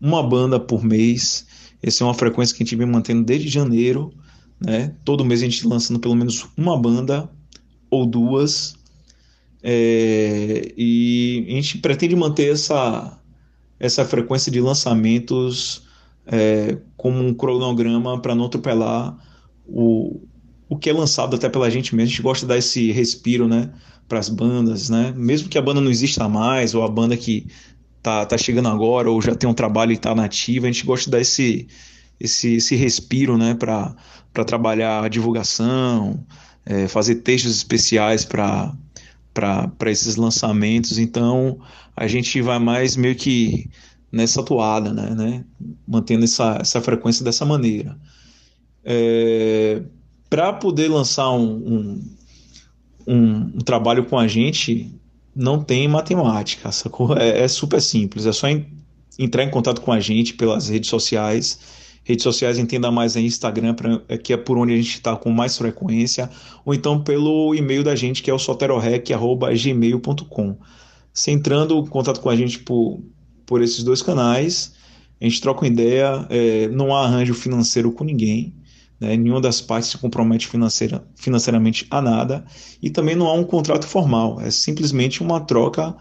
uma 0.00 0.22
banda 0.22 0.58
por 0.58 0.84
mês. 0.84 1.46
Essa 1.82 2.04
é 2.04 2.06
uma 2.06 2.14
frequência 2.14 2.56
que 2.56 2.62
a 2.62 2.66
gente 2.66 2.76
vem 2.76 2.86
mantendo 2.86 3.24
desde 3.24 3.48
janeiro. 3.48 4.12
Né? 4.60 4.94
Todo 5.04 5.24
mês 5.24 5.42
a 5.42 5.44
gente 5.44 5.66
lançando 5.66 5.98
pelo 5.98 6.14
menos 6.14 6.46
uma 6.56 6.78
banda 6.78 7.28
ou 7.90 8.06
duas. 8.06 8.74
É, 9.62 10.72
e 10.76 11.46
a 11.48 11.52
gente 11.52 11.78
pretende 11.78 12.16
manter 12.16 12.52
essa, 12.52 13.18
essa 13.78 14.04
frequência 14.04 14.50
de 14.50 14.60
lançamentos 14.60 15.82
é, 16.26 16.78
como 16.96 17.18
um 17.22 17.34
cronograma 17.34 18.20
para 18.20 18.34
não 18.34 18.46
atropelar 18.46 19.16
o, 19.66 20.20
o 20.68 20.76
que 20.76 20.88
é 20.88 20.92
lançado 20.92 21.36
até 21.36 21.48
pela 21.48 21.70
gente 21.70 21.94
mesmo. 21.94 22.08
A 22.08 22.10
gente 22.10 22.22
gosta 22.22 22.46
de 22.46 22.48
dar 22.48 22.58
esse 22.58 22.90
respiro 22.92 23.48
né, 23.48 23.70
para 24.08 24.18
as 24.18 24.28
bandas, 24.28 24.88
né? 24.88 25.12
mesmo 25.16 25.48
que 25.48 25.58
a 25.58 25.62
banda 25.62 25.80
não 25.80 25.90
exista 25.90 26.28
mais, 26.28 26.74
ou 26.74 26.82
a 26.82 26.88
banda 26.88 27.16
que 27.16 27.46
tá, 28.02 28.24
tá 28.24 28.38
chegando 28.38 28.68
agora, 28.68 29.10
ou 29.10 29.20
já 29.20 29.34
tem 29.34 29.48
um 29.48 29.54
trabalho 29.54 29.92
e 29.92 29.94
está 29.94 30.14
nativa, 30.14 30.66
a 30.66 30.72
gente 30.72 30.86
gosta 30.86 31.04
de 31.06 31.10
dar 31.10 31.20
esse, 31.20 31.68
esse, 32.18 32.54
esse 32.54 32.76
respiro 32.76 33.36
né, 33.36 33.54
para 33.54 33.94
trabalhar 34.44 35.04
a 35.04 35.08
divulgação, 35.08 36.24
é, 36.64 36.88
fazer 36.88 37.16
textos 37.16 37.56
especiais 37.56 38.24
para 38.24 38.74
esses 39.86 40.16
lançamentos. 40.16 40.98
Então 40.98 41.58
a 41.96 42.06
gente 42.06 42.40
vai 42.40 42.58
mais 42.58 42.96
meio 42.96 43.14
que 43.14 43.68
nessa 44.10 44.42
toada, 44.42 44.92
né, 44.92 45.14
né, 45.14 45.44
mantendo 45.86 46.24
essa, 46.24 46.58
essa 46.60 46.80
frequência 46.80 47.24
dessa 47.24 47.44
maneira. 47.44 47.96
É, 48.84 49.82
para 50.28 50.52
poder 50.52 50.88
lançar 50.88 51.30
um, 51.30 51.52
um, 51.52 52.16
um, 53.06 53.36
um, 53.54 53.58
trabalho 53.58 54.04
com 54.06 54.18
a 54.18 54.26
gente, 54.26 54.92
não 55.34 55.62
tem 55.62 55.86
matemática, 55.86 56.72
sacou? 56.72 57.16
É, 57.16 57.40
é 57.40 57.48
super 57.48 57.80
simples, 57.80 58.26
é 58.26 58.32
só 58.32 58.46
entrar 59.18 59.44
em 59.44 59.50
contato 59.50 59.80
com 59.80 59.92
a 59.92 60.00
gente 60.00 60.34
pelas 60.34 60.68
redes 60.68 60.88
sociais 60.88 61.79
redes 62.02 62.22
sociais, 62.22 62.58
entenda 62.58 62.90
mais 62.90 63.14
em 63.16 63.26
Instagram, 63.26 63.74
pra, 63.74 64.00
é, 64.08 64.16
que 64.18 64.32
é 64.32 64.36
por 64.36 64.58
onde 64.58 64.72
a 64.72 64.76
gente 64.76 64.94
está 64.94 65.14
com 65.16 65.30
mais 65.30 65.56
frequência, 65.56 66.28
ou 66.64 66.74
então 66.74 67.00
pelo 67.02 67.54
e-mail 67.54 67.84
da 67.84 67.94
gente, 67.94 68.22
que 68.22 68.30
é 68.30 68.34
o 68.34 68.38
soterorec.gmail.com. 68.38 70.56
Se 71.12 71.30
entrando 71.30 71.78
em 71.78 71.86
contato 71.86 72.20
com 72.20 72.30
a 72.30 72.36
gente 72.36 72.60
por, 72.60 73.02
por 73.44 73.60
esses 73.62 73.84
dois 73.84 74.00
canais, 74.02 74.72
a 75.20 75.24
gente 75.24 75.40
troca 75.40 75.62
uma 75.62 75.68
ideia, 75.68 76.26
é, 76.30 76.68
não 76.68 76.94
há 76.94 77.04
arranjo 77.04 77.34
financeiro 77.34 77.90
com 77.92 78.04
ninguém, 78.04 78.54
né, 78.98 79.16
nenhuma 79.16 79.40
das 79.40 79.60
partes 79.60 79.90
se 79.90 79.98
compromete 79.98 80.46
financeira, 80.46 81.04
financeiramente 81.16 81.86
a 81.90 82.00
nada, 82.00 82.44
e 82.82 82.90
também 82.90 83.16
não 83.16 83.26
há 83.26 83.34
um 83.34 83.44
contrato 83.44 83.86
formal, 83.86 84.40
é 84.40 84.50
simplesmente 84.50 85.22
uma 85.22 85.40
troca 85.40 85.94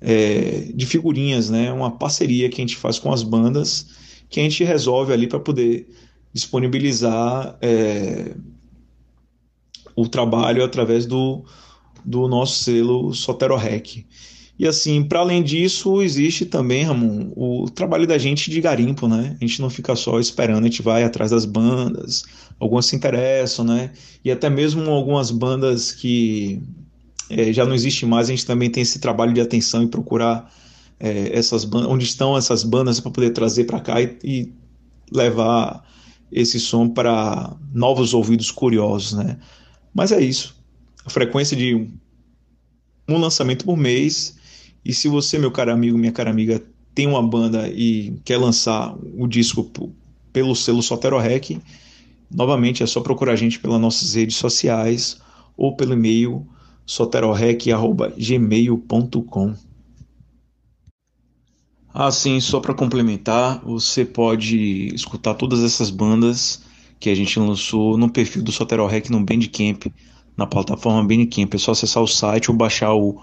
é, 0.00 0.70
de 0.74 0.86
figurinhas, 0.86 1.50
né, 1.50 1.72
uma 1.72 1.90
parceria 1.90 2.48
que 2.48 2.60
a 2.60 2.64
gente 2.64 2.76
faz 2.76 2.98
com 2.98 3.12
as 3.12 3.22
bandas 3.22 3.86
que 4.32 4.40
a 4.40 4.42
gente 4.42 4.64
resolve 4.64 5.12
ali 5.12 5.26
para 5.26 5.38
poder 5.38 5.86
disponibilizar 6.32 7.56
é, 7.60 8.34
o 9.94 10.08
trabalho 10.08 10.64
através 10.64 11.04
do, 11.04 11.44
do 12.02 12.26
nosso 12.26 12.64
selo 12.64 13.12
Soterorec. 13.12 14.06
E 14.58 14.66
assim, 14.66 15.02
para 15.02 15.20
além 15.20 15.42
disso, 15.42 16.00
existe 16.00 16.46
também, 16.46 16.84
Ramon, 16.84 17.32
o 17.36 17.68
trabalho 17.68 18.06
da 18.06 18.16
gente 18.16 18.50
de 18.50 18.60
garimpo, 18.60 19.06
né? 19.06 19.36
A 19.38 19.44
gente 19.44 19.60
não 19.60 19.68
fica 19.68 19.94
só 19.94 20.18
esperando, 20.18 20.64
a 20.64 20.68
gente 20.68 20.82
vai 20.82 21.04
atrás 21.04 21.30
das 21.30 21.44
bandas, 21.44 22.22
algumas 22.58 22.86
se 22.86 22.96
interessam, 22.96 23.64
né? 23.64 23.90
E 24.24 24.30
até 24.30 24.48
mesmo 24.48 24.88
algumas 24.90 25.30
bandas 25.30 25.92
que 25.92 26.62
é, 27.28 27.52
já 27.52 27.66
não 27.66 27.74
existe 27.74 28.06
mais, 28.06 28.28
a 28.28 28.30
gente 28.30 28.46
também 28.46 28.70
tem 28.70 28.82
esse 28.82 28.98
trabalho 28.98 29.34
de 29.34 29.40
atenção 29.40 29.82
e 29.82 29.88
procurar 29.88 30.50
é, 31.02 31.36
essas 31.36 31.64
onde 31.64 32.04
estão 32.04 32.36
essas 32.36 32.62
bandas 32.62 33.00
para 33.00 33.10
poder 33.10 33.30
trazer 33.30 33.64
para 33.64 33.80
cá 33.80 34.00
e, 34.00 34.16
e, 34.22 34.52
levar 35.10 35.84
esse 36.30 36.60
som 36.60 36.88
para 36.88 37.56
novos 37.74 38.14
ouvidos 38.14 38.52
curiosos, 38.52 39.12
né? 39.12 39.36
Mas 39.92 40.12
é 40.12 40.20
isso. 40.20 40.56
A 41.04 41.10
frequência 41.10 41.56
de 41.56 41.88
um 43.06 43.18
lançamento 43.18 43.64
por 43.64 43.76
mês. 43.76 44.36
E 44.84 44.94
se 44.94 45.08
você, 45.08 45.38
meu 45.38 45.50
caro 45.50 45.72
amigo, 45.72 45.98
minha 45.98 46.12
cara 46.12 46.30
amiga, 46.30 46.62
tem 46.94 47.06
uma 47.06 47.22
banda 47.22 47.68
e 47.68 48.14
quer 48.24 48.38
lançar 48.38 48.96
o 49.18 49.26
disco 49.26 49.70
pelo 50.32 50.54
selo 50.54 50.82
Sotero 50.82 51.18
Rec, 51.18 51.58
novamente 52.30 52.82
é 52.82 52.86
só 52.86 53.00
procurar 53.00 53.32
a 53.32 53.36
gente 53.36 53.58
pelas 53.58 53.80
nossas 53.80 54.14
redes 54.14 54.36
sociais 54.36 55.18
ou 55.56 55.76
pelo 55.76 55.92
e-mail 55.92 56.46
soterorec.gmail.com. 56.86 59.71
Assim, 61.94 62.40
só 62.40 62.58
para 62.58 62.72
complementar, 62.72 63.60
você 63.62 64.04
pode 64.04 64.94
escutar 64.94 65.34
todas 65.34 65.62
essas 65.62 65.90
bandas 65.90 66.62
que 66.98 67.10
a 67.10 67.14
gente 67.14 67.38
lançou 67.38 67.98
no 67.98 68.10
perfil 68.10 68.42
do 68.42 68.50
Sotero 68.50 68.86
Rec 68.86 69.10
no 69.10 69.22
Bandcamp, 69.22 69.86
na 70.36 70.46
plataforma 70.46 71.06
Bandcamp. 71.06 71.52
É 71.52 71.58
só 71.58 71.72
acessar 71.72 72.02
o 72.02 72.06
site 72.06 72.50
ou 72.50 72.56
baixar 72.56 72.94
o, 72.94 73.20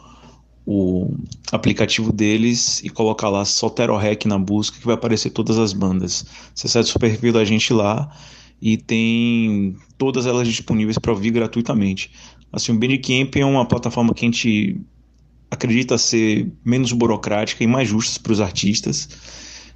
o 0.67 1.11
aplicativo 1.51 2.11
deles 2.13 2.83
e 2.83 2.89
colocar 2.89 3.29
lá 3.29 3.43
Sotero 3.43 3.97
Rec 3.97 4.25
na 4.25 4.37
busca 4.37 4.77
que 4.77 4.85
vai 4.85 4.93
aparecer 4.93 5.31
todas 5.31 5.57
as 5.57 5.73
bandas. 5.73 6.25
Você 6.53 6.67
acessa 6.67 6.95
o 6.95 6.99
perfil 6.99 7.33
da 7.33 7.43
gente 7.43 7.73
lá 7.73 8.11
e 8.61 8.77
tem 8.77 9.75
todas 9.97 10.27
elas 10.27 10.47
disponíveis 10.47 10.99
para 10.99 11.11
ouvir 11.11 11.31
gratuitamente. 11.31 12.11
Assim, 12.51 12.71
o 12.71 12.77
Bandcamp 12.77 13.35
é 13.35 13.45
uma 13.45 13.65
plataforma 13.65 14.13
que 14.13 14.25
a 14.25 14.27
gente 14.27 14.79
acredita 15.49 15.97
ser 15.97 16.51
menos 16.63 16.91
burocrática 16.91 17.63
e 17.63 17.67
mais 17.67 17.89
justa 17.89 18.19
para 18.21 18.33
os 18.33 18.41
artistas. 18.41 19.09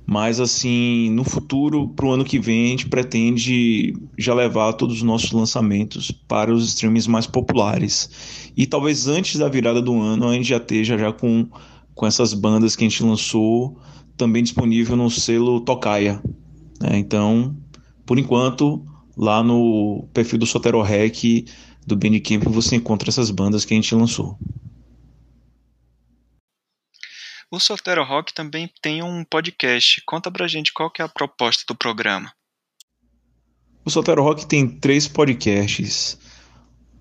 Mas 0.05 0.39
assim, 0.39 1.09
no 1.11 1.23
futuro, 1.23 1.87
para 1.87 2.05
o 2.05 2.11
ano 2.11 2.25
que 2.25 2.37
vem, 2.37 2.65
a 2.65 2.69
gente 2.69 2.89
pretende 2.89 3.95
já 4.17 4.33
levar 4.33 4.73
todos 4.73 4.97
os 4.97 5.03
nossos 5.03 5.31
lançamentos 5.31 6.11
para 6.11 6.53
os 6.53 6.67
streams 6.67 7.09
mais 7.09 7.25
populares. 7.25 8.51
E 8.55 8.65
talvez 8.65 9.07
antes 9.07 9.39
da 9.39 9.47
virada 9.47 9.81
do 9.81 9.99
ano 9.99 10.27
a 10.27 10.33
gente 10.33 10.49
já 10.49 10.57
esteja 10.57 10.97
já 10.97 11.13
com, 11.13 11.47
com 11.95 12.05
essas 12.05 12.33
bandas 12.33 12.75
que 12.75 12.83
a 12.83 12.89
gente 12.89 13.01
lançou 13.01 13.77
também 14.17 14.43
disponível 14.43 14.97
no 14.97 15.09
selo 15.09 15.61
Tocaia. 15.61 16.21
Né? 16.81 16.97
Então, 16.97 17.55
por 18.05 18.19
enquanto, 18.19 18.83
lá 19.15 19.41
no 19.41 20.05
perfil 20.13 20.37
do 20.37 20.45
Sotero 20.45 20.81
Rec 20.81 21.45
do 21.87 21.95
Bandcamp 21.95 22.43
você 22.47 22.75
encontra 22.75 23.09
essas 23.09 23.31
bandas 23.31 23.63
que 23.63 23.73
a 23.73 23.77
gente 23.77 23.95
lançou. 23.95 24.37
O 27.53 27.59
Sotero 27.59 28.03
Rock 28.03 28.33
também 28.33 28.67
tem 28.81 29.03
um 29.03 29.23
podcast. 29.23 30.01
Conta 30.07 30.31
pra 30.31 30.47
gente 30.47 30.73
qual 30.73 30.89
que 30.89 31.03
é 31.03 31.05
a 31.05 31.07
proposta 31.07 31.63
do 31.67 31.75
programa. 31.75 32.33
O 33.85 33.91
Sotero 33.91 34.23
Rock 34.23 34.47
tem 34.47 34.67
três 34.67 35.07
podcasts. 35.07 36.17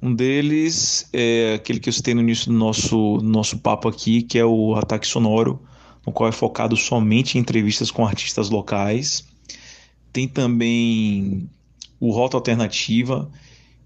Um 0.02 0.14
deles 0.14 1.08
é 1.10 1.54
aquele 1.54 1.80
que 1.80 1.88
eu 1.88 1.92
citei 1.94 2.12
no 2.12 2.20
início 2.20 2.52
do 2.52 2.52
nosso, 2.52 3.16
nosso 3.22 3.60
papo 3.60 3.88
aqui, 3.88 4.20
que 4.20 4.38
é 4.38 4.44
o 4.44 4.74
Ataque 4.74 5.06
Sonoro, 5.06 5.66
no 6.06 6.12
qual 6.12 6.28
é 6.28 6.32
focado 6.32 6.76
somente 6.76 7.38
em 7.38 7.40
entrevistas 7.40 7.90
com 7.90 8.06
artistas 8.06 8.50
locais. 8.50 9.26
Tem 10.12 10.28
também 10.28 11.48
o 11.98 12.10
Rota 12.10 12.36
Alternativa, 12.36 13.32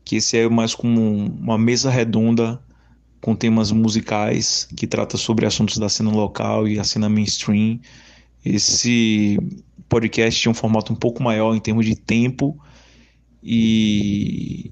que 0.05 0.17
esse 0.17 0.37
é 0.37 0.49
mais 0.49 0.75
como 0.75 1.01
uma 1.01 1.57
mesa 1.57 1.91
redonda 1.91 2.61
com 3.27 3.35
temas 3.35 3.73
musicais 3.73 4.69
que 4.77 4.87
trata 4.87 5.17
sobre 5.17 5.45
assuntos 5.45 5.79
da 5.79 5.89
cena 5.89 6.13
local 6.13 6.69
e 6.69 6.79
a 6.79 6.85
cena 6.85 7.09
mainstream. 7.09 7.81
Esse 8.45 9.37
podcast 9.89 10.41
tinha 10.41 10.53
um 10.53 10.55
formato 10.55 10.93
um 10.93 10.97
pouco 10.97 11.21
maior 11.21 11.53
em 11.53 11.59
termos 11.59 11.85
de 11.85 11.97
tempo 11.97 12.57
e, 13.43 14.71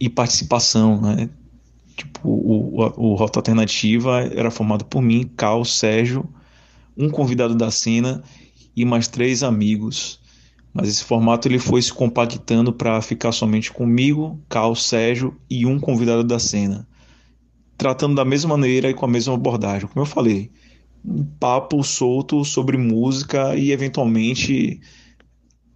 e 0.00 0.08
participação, 0.08 1.02
né? 1.02 1.28
Tipo, 1.94 2.26
o, 2.26 2.80
o, 2.96 3.14
Rota 3.14 3.40
Alternativa 3.40 4.22
era 4.22 4.50
formado 4.50 4.86
por 4.86 5.02
mim, 5.02 5.30
Cal, 5.36 5.62
Sérgio, 5.62 6.26
um 6.96 7.10
convidado 7.10 7.54
da 7.54 7.70
cena 7.70 8.22
e 8.74 8.86
mais 8.86 9.06
três 9.06 9.42
amigos. 9.42 10.18
Mas 10.72 10.88
esse 10.88 11.04
formato 11.04 11.46
ele 11.46 11.58
foi 11.58 11.82
se 11.82 11.92
compactando 11.92 12.72
para 12.72 13.02
ficar 13.02 13.32
somente 13.32 13.70
comigo, 13.70 14.40
Cal, 14.48 14.74
Sérgio 14.74 15.36
e 15.50 15.66
um 15.66 15.78
convidado 15.78 16.24
da 16.24 16.38
cena. 16.38 16.88
Tratando 17.76 18.14
da 18.14 18.24
mesma 18.24 18.56
maneira 18.56 18.90
e 18.90 18.94
com 18.94 19.04
a 19.04 19.08
mesma 19.08 19.34
abordagem. 19.34 19.88
Como 19.88 20.02
eu 20.02 20.06
falei, 20.06 20.50
um 21.04 21.24
papo 21.24 21.82
solto 21.82 22.44
sobre 22.44 22.76
música 22.76 23.56
e 23.56 23.72
eventualmente 23.72 24.80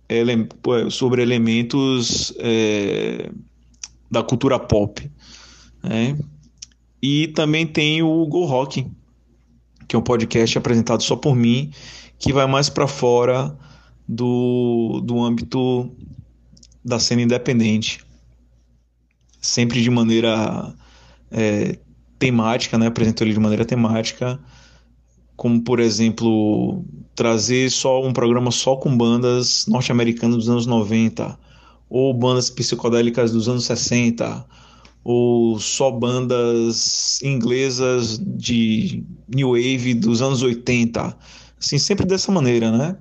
ele, 0.08 0.48
sobre 0.90 1.22
elementos 1.22 2.32
é, 2.38 3.30
da 4.10 4.22
cultura 4.22 4.58
pop. 4.58 5.10
Né? 5.82 6.16
E 7.02 7.28
também 7.28 7.66
tem 7.66 8.02
o 8.02 8.26
Go 8.26 8.44
Rock, 8.44 8.86
que 9.88 9.96
é 9.96 9.98
um 9.98 10.02
podcast 10.02 10.56
apresentado 10.58 11.02
só 11.02 11.16
por 11.16 11.34
mim, 11.34 11.70
que 12.18 12.32
vai 12.32 12.46
mais 12.46 12.68
para 12.68 12.86
fora 12.86 13.56
do, 14.08 15.00
do 15.04 15.22
âmbito 15.22 15.90
da 16.84 16.98
cena 16.98 17.22
independente. 17.22 18.04
Sempre 19.40 19.82
de 19.82 19.90
maneira 19.90 20.74
é, 21.30 21.78
temática, 22.18 22.78
né? 22.78 22.86
apresento 22.86 23.22
ele 23.22 23.32
de 23.32 23.40
maneira 23.40 23.64
temática, 23.64 24.38
como 25.36 25.62
por 25.62 25.80
exemplo 25.80 26.84
trazer 27.14 27.70
só 27.70 28.02
um 28.04 28.12
programa 28.12 28.50
só 28.50 28.76
com 28.76 28.96
bandas 28.96 29.66
norte-americanas 29.66 30.36
dos 30.36 30.48
anos 30.48 30.66
90 30.66 31.38
ou 31.88 32.12
bandas 32.14 32.50
psicodélicas 32.50 33.32
dos 33.32 33.48
anos 33.48 33.64
60 33.64 34.44
ou 35.04 35.58
só 35.60 35.90
bandas 35.90 37.20
inglesas 37.22 38.18
de 38.18 39.04
new 39.28 39.50
wave 39.50 39.94
dos 39.94 40.20
anos 40.20 40.42
80 40.42 41.16
assim 41.58 41.78
sempre 41.78 42.06
dessa 42.06 42.32
maneira 42.32 42.70
né? 42.70 42.96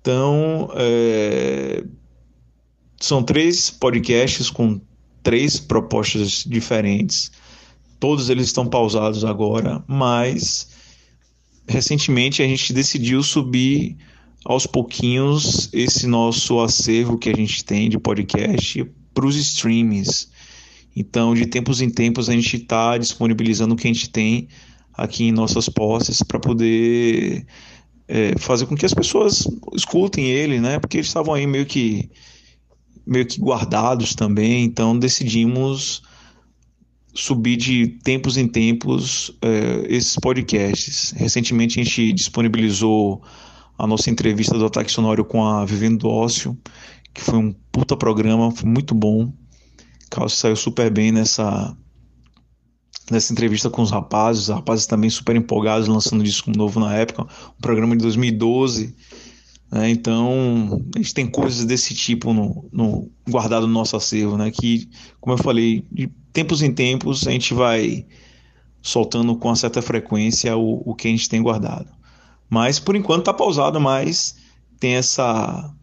Então 0.00 0.70
é... 0.74 1.84
são 3.00 3.22
três 3.22 3.70
podcasts 3.70 4.50
com 4.50 4.80
três 5.22 5.58
propostas 5.58 6.44
diferentes 6.46 7.30
todos 7.98 8.30
eles 8.30 8.46
estão 8.46 8.66
pausados 8.66 9.24
agora 9.24 9.82
mas 9.86 10.68
recentemente 11.66 12.42
a 12.42 12.46
gente 12.46 12.72
decidiu 12.72 13.22
subir 13.22 13.96
aos 14.44 14.66
pouquinhos 14.66 15.70
esse 15.72 16.06
nosso 16.06 16.60
acervo 16.60 17.18
que 17.18 17.30
a 17.30 17.34
gente 17.34 17.64
tem 17.64 17.88
de 17.88 17.98
podcast 17.98 18.84
para 19.14 19.26
os 19.26 19.36
streams. 19.36 20.28
Então, 20.94 21.34
de 21.34 21.46
tempos 21.46 21.80
em 21.80 21.88
tempos, 21.88 22.28
a 22.28 22.32
gente 22.32 22.56
está 22.56 22.98
disponibilizando 22.98 23.74
o 23.74 23.76
que 23.76 23.88
a 23.88 23.92
gente 23.92 24.10
tem 24.10 24.48
aqui 24.92 25.24
em 25.24 25.32
nossas 25.32 25.68
posses 25.68 26.22
para 26.22 26.38
poder 26.38 27.46
é, 28.06 28.38
fazer 28.38 28.66
com 28.66 28.76
que 28.76 28.86
as 28.86 28.94
pessoas 28.94 29.48
escutem 29.74 30.26
ele, 30.26 30.60
né? 30.60 30.78
Porque 30.78 30.98
eles 30.98 31.08
estavam 31.08 31.34
aí 31.34 31.46
meio 31.46 31.66
que 31.66 32.10
meio 33.06 33.26
que 33.26 33.40
guardados 33.40 34.14
também. 34.14 34.64
Então, 34.64 34.98
decidimos 34.98 36.02
subir 37.14 37.56
de 37.56 37.86
tempos 38.02 38.36
em 38.36 38.48
tempos 38.48 39.30
é, 39.40 39.86
esses 39.88 40.16
podcasts. 40.16 41.12
Recentemente 41.16 41.80
a 41.80 41.84
gente 41.84 42.12
disponibilizou 42.12 43.22
a 43.78 43.86
nossa 43.86 44.10
entrevista 44.10 44.58
do 44.58 44.66
Ataque 44.66 44.90
Sonoro 44.90 45.24
com 45.24 45.44
a 45.44 45.64
Vivendo 45.64 45.98
do 45.98 46.08
Ócio, 46.08 46.58
que 47.12 47.20
foi 47.20 47.38
um 47.38 47.54
puta 47.72 47.96
programa, 47.96 48.50
foi 48.50 48.68
muito 48.68 48.94
bom. 48.94 49.32
Carlos 50.10 50.34
saiu 50.34 50.56
super 50.56 50.90
bem 50.90 51.12
nessa 51.12 51.76
nessa 53.10 53.32
entrevista 53.32 53.68
com 53.68 53.82
os 53.82 53.90
rapazes, 53.90 54.44
os 54.44 54.48
rapazes 54.48 54.86
também 54.86 55.10
super 55.10 55.36
empolgados, 55.36 55.88
lançando 55.88 56.24
disco 56.24 56.50
novo 56.50 56.80
na 56.80 56.94
época, 56.94 57.22
um 57.22 57.60
programa 57.60 57.94
de 57.94 58.02
2012. 58.02 58.94
Né? 59.74 59.90
Então, 59.90 60.80
a 60.94 60.98
gente 60.98 61.12
tem 61.12 61.26
coisas 61.26 61.64
desse 61.64 61.92
tipo 61.94 62.32
no, 62.32 62.68
no 62.70 63.10
guardado 63.28 63.66
no 63.66 63.72
nosso 63.72 63.96
acervo, 63.96 64.38
né? 64.38 64.52
que, 64.52 64.88
como 65.20 65.36
eu 65.36 65.42
falei, 65.42 65.84
de 65.90 66.06
tempos 66.32 66.62
em 66.62 66.72
tempos 66.72 67.26
a 67.26 67.32
gente 67.32 67.52
vai 67.52 68.06
soltando 68.80 69.34
com 69.34 69.52
certa 69.56 69.82
frequência 69.82 70.56
o, 70.56 70.80
o 70.88 70.94
que 70.94 71.08
a 71.08 71.10
gente 71.10 71.28
tem 71.28 71.42
guardado. 71.42 71.88
Mas 72.48 72.78
por 72.78 72.94
enquanto 72.94 73.22
está 73.22 73.34
pausado, 73.34 73.80
mas 73.80 74.36
tem 74.78 74.94
essa 74.94 75.74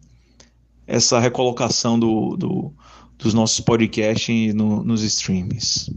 essa 0.86 1.20
recolocação 1.20 1.98
do, 1.98 2.36
do 2.36 2.72
dos 3.18 3.34
nossos 3.34 3.60
podcasts 3.60 4.54
no, 4.54 4.82
nos 4.82 5.02
streams. 5.02 5.94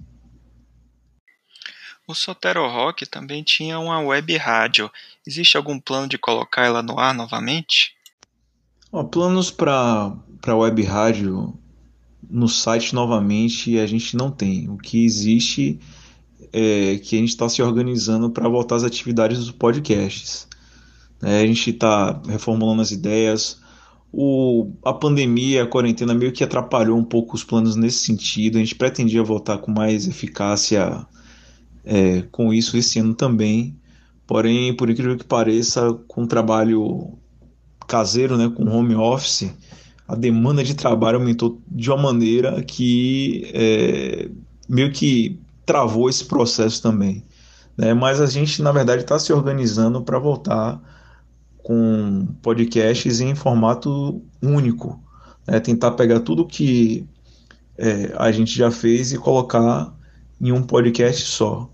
O 2.07 2.13
Sotero 2.13 2.67
Rock 2.67 3.05
também 3.05 3.41
tinha 3.41 3.79
uma 3.79 3.99
web 3.99 4.37
rádio. 4.37 4.91
Existe 5.25 5.57
algum 5.57 5.79
plano 5.79 6.07
de 6.07 6.17
colocar 6.17 6.65
ela 6.65 6.83
no 6.83 6.99
ar 6.99 7.13
novamente? 7.13 7.95
Ó, 8.91 9.03
planos 9.03 9.49
para 9.49 10.15
web 10.47 10.83
rádio 10.83 11.57
no 12.29 12.47
site 12.47 12.93
novamente 12.93 13.77
a 13.79 13.87
gente 13.87 14.15
não 14.15 14.29
tem. 14.29 14.69
O 14.69 14.77
que 14.77 15.03
existe 15.03 15.79
é 16.53 16.97
que 16.97 17.15
a 17.15 17.19
gente 17.19 17.29
está 17.29 17.49
se 17.49 17.61
organizando 17.61 18.29
para 18.29 18.47
voltar 18.47 18.75
às 18.75 18.83
atividades 18.83 19.39
dos 19.39 19.51
podcasts. 19.51 20.47
É, 21.23 21.41
a 21.41 21.47
gente 21.47 21.71
está 21.71 22.21
reformulando 22.27 22.81
as 22.81 22.91
ideias. 22.91 23.59
O, 24.11 24.71
a 24.83 24.93
pandemia, 24.93 25.63
a 25.63 25.67
quarentena 25.67 26.13
meio 26.13 26.31
que 26.31 26.43
atrapalhou 26.43 26.97
um 26.97 27.03
pouco 27.03 27.35
os 27.35 27.43
planos 27.43 27.75
nesse 27.75 28.05
sentido. 28.05 28.57
A 28.57 28.59
gente 28.59 28.75
pretendia 28.75 29.23
voltar 29.23 29.57
com 29.57 29.71
mais 29.71 30.07
eficácia 30.07 31.05
é, 31.85 32.23
com 32.31 32.53
isso 32.53 32.77
esse 32.77 32.99
ano 32.99 33.13
também. 33.13 33.77
Porém, 34.27 34.75
por 34.75 34.89
incrível 34.89 35.17
que 35.17 35.23
pareça, 35.23 35.93
com 36.07 36.25
trabalho 36.25 37.17
caseiro, 37.87 38.37
né, 38.37 38.51
com 38.53 38.67
home 38.67 38.95
office, 38.95 39.53
a 40.07 40.15
demanda 40.15 40.63
de 40.63 40.73
trabalho 40.73 41.19
aumentou 41.19 41.61
de 41.67 41.89
uma 41.89 42.01
maneira 42.01 42.61
que 42.63 43.49
é, 43.53 44.29
meio 44.67 44.91
que 44.91 45.39
travou 45.65 46.09
esse 46.09 46.25
processo 46.25 46.81
também. 46.81 47.23
Né? 47.77 47.93
Mas 47.93 48.21
a 48.21 48.25
gente, 48.25 48.61
na 48.61 48.71
verdade, 48.71 49.01
está 49.01 49.17
se 49.19 49.33
organizando 49.33 50.01
para 50.01 50.19
voltar 50.19 50.81
com 51.57 52.27
podcasts 52.41 53.19
em 53.19 53.33
formato 53.35 54.21
único. 54.41 54.99
Né? 55.47 55.59
Tentar 55.59 55.91
pegar 55.91 56.19
tudo 56.19 56.45
que 56.45 57.07
é, 57.77 58.13
a 58.17 58.31
gente 58.31 58.55
já 58.55 58.71
fez 58.71 59.11
e 59.11 59.17
colocar 59.17 59.93
em 60.39 60.51
um 60.51 60.61
podcast 60.61 61.25
só. 61.25 61.69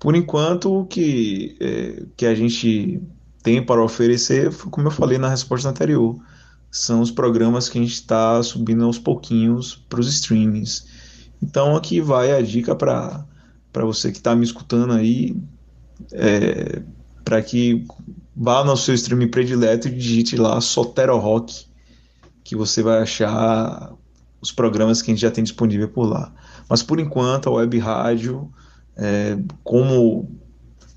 Por 0.00 0.16
enquanto, 0.16 0.80
o 0.80 0.86
que, 0.86 1.56
é, 1.60 2.02
que 2.16 2.24
a 2.24 2.34
gente 2.34 3.02
tem 3.42 3.64
para 3.64 3.84
oferecer, 3.84 4.52
como 4.70 4.88
eu 4.88 4.90
falei 4.90 5.18
na 5.18 5.28
resposta 5.28 5.68
anterior, 5.68 6.18
são 6.70 7.02
os 7.02 7.10
programas 7.10 7.68
que 7.68 7.78
a 7.78 7.82
gente 7.82 7.92
está 7.92 8.42
subindo 8.42 8.84
aos 8.84 8.98
pouquinhos 8.98 9.76
para 9.88 10.00
os 10.00 10.08
streamings. 10.08 10.86
Então 11.42 11.76
aqui 11.76 12.00
vai 12.00 12.32
a 12.32 12.40
dica 12.40 12.74
para 12.74 13.26
você 13.74 14.10
que 14.10 14.18
está 14.18 14.34
me 14.34 14.44
escutando 14.44 14.94
aí, 14.94 15.36
é, 16.12 16.82
para 17.22 17.42
que 17.42 17.86
vá 18.34 18.64
no 18.64 18.76
seu 18.78 18.94
streaming 18.94 19.28
predileto 19.28 19.88
e 19.88 19.90
digite 19.90 20.36
lá 20.36 20.60
Sotero 20.62 21.18
Rock, 21.18 21.66
que 22.42 22.56
você 22.56 22.82
vai 22.82 23.02
achar 23.02 23.92
os 24.40 24.50
programas 24.50 25.02
que 25.02 25.10
a 25.10 25.14
gente 25.14 25.22
já 25.22 25.30
tem 25.30 25.44
disponível 25.44 25.88
por 25.88 26.04
lá. 26.04 26.32
Mas 26.68 26.82
por 26.82 26.98
enquanto 26.98 27.48
a 27.48 27.52
web 27.52 27.78
rádio, 27.78 28.50
é, 28.96 29.38
como 29.64 30.28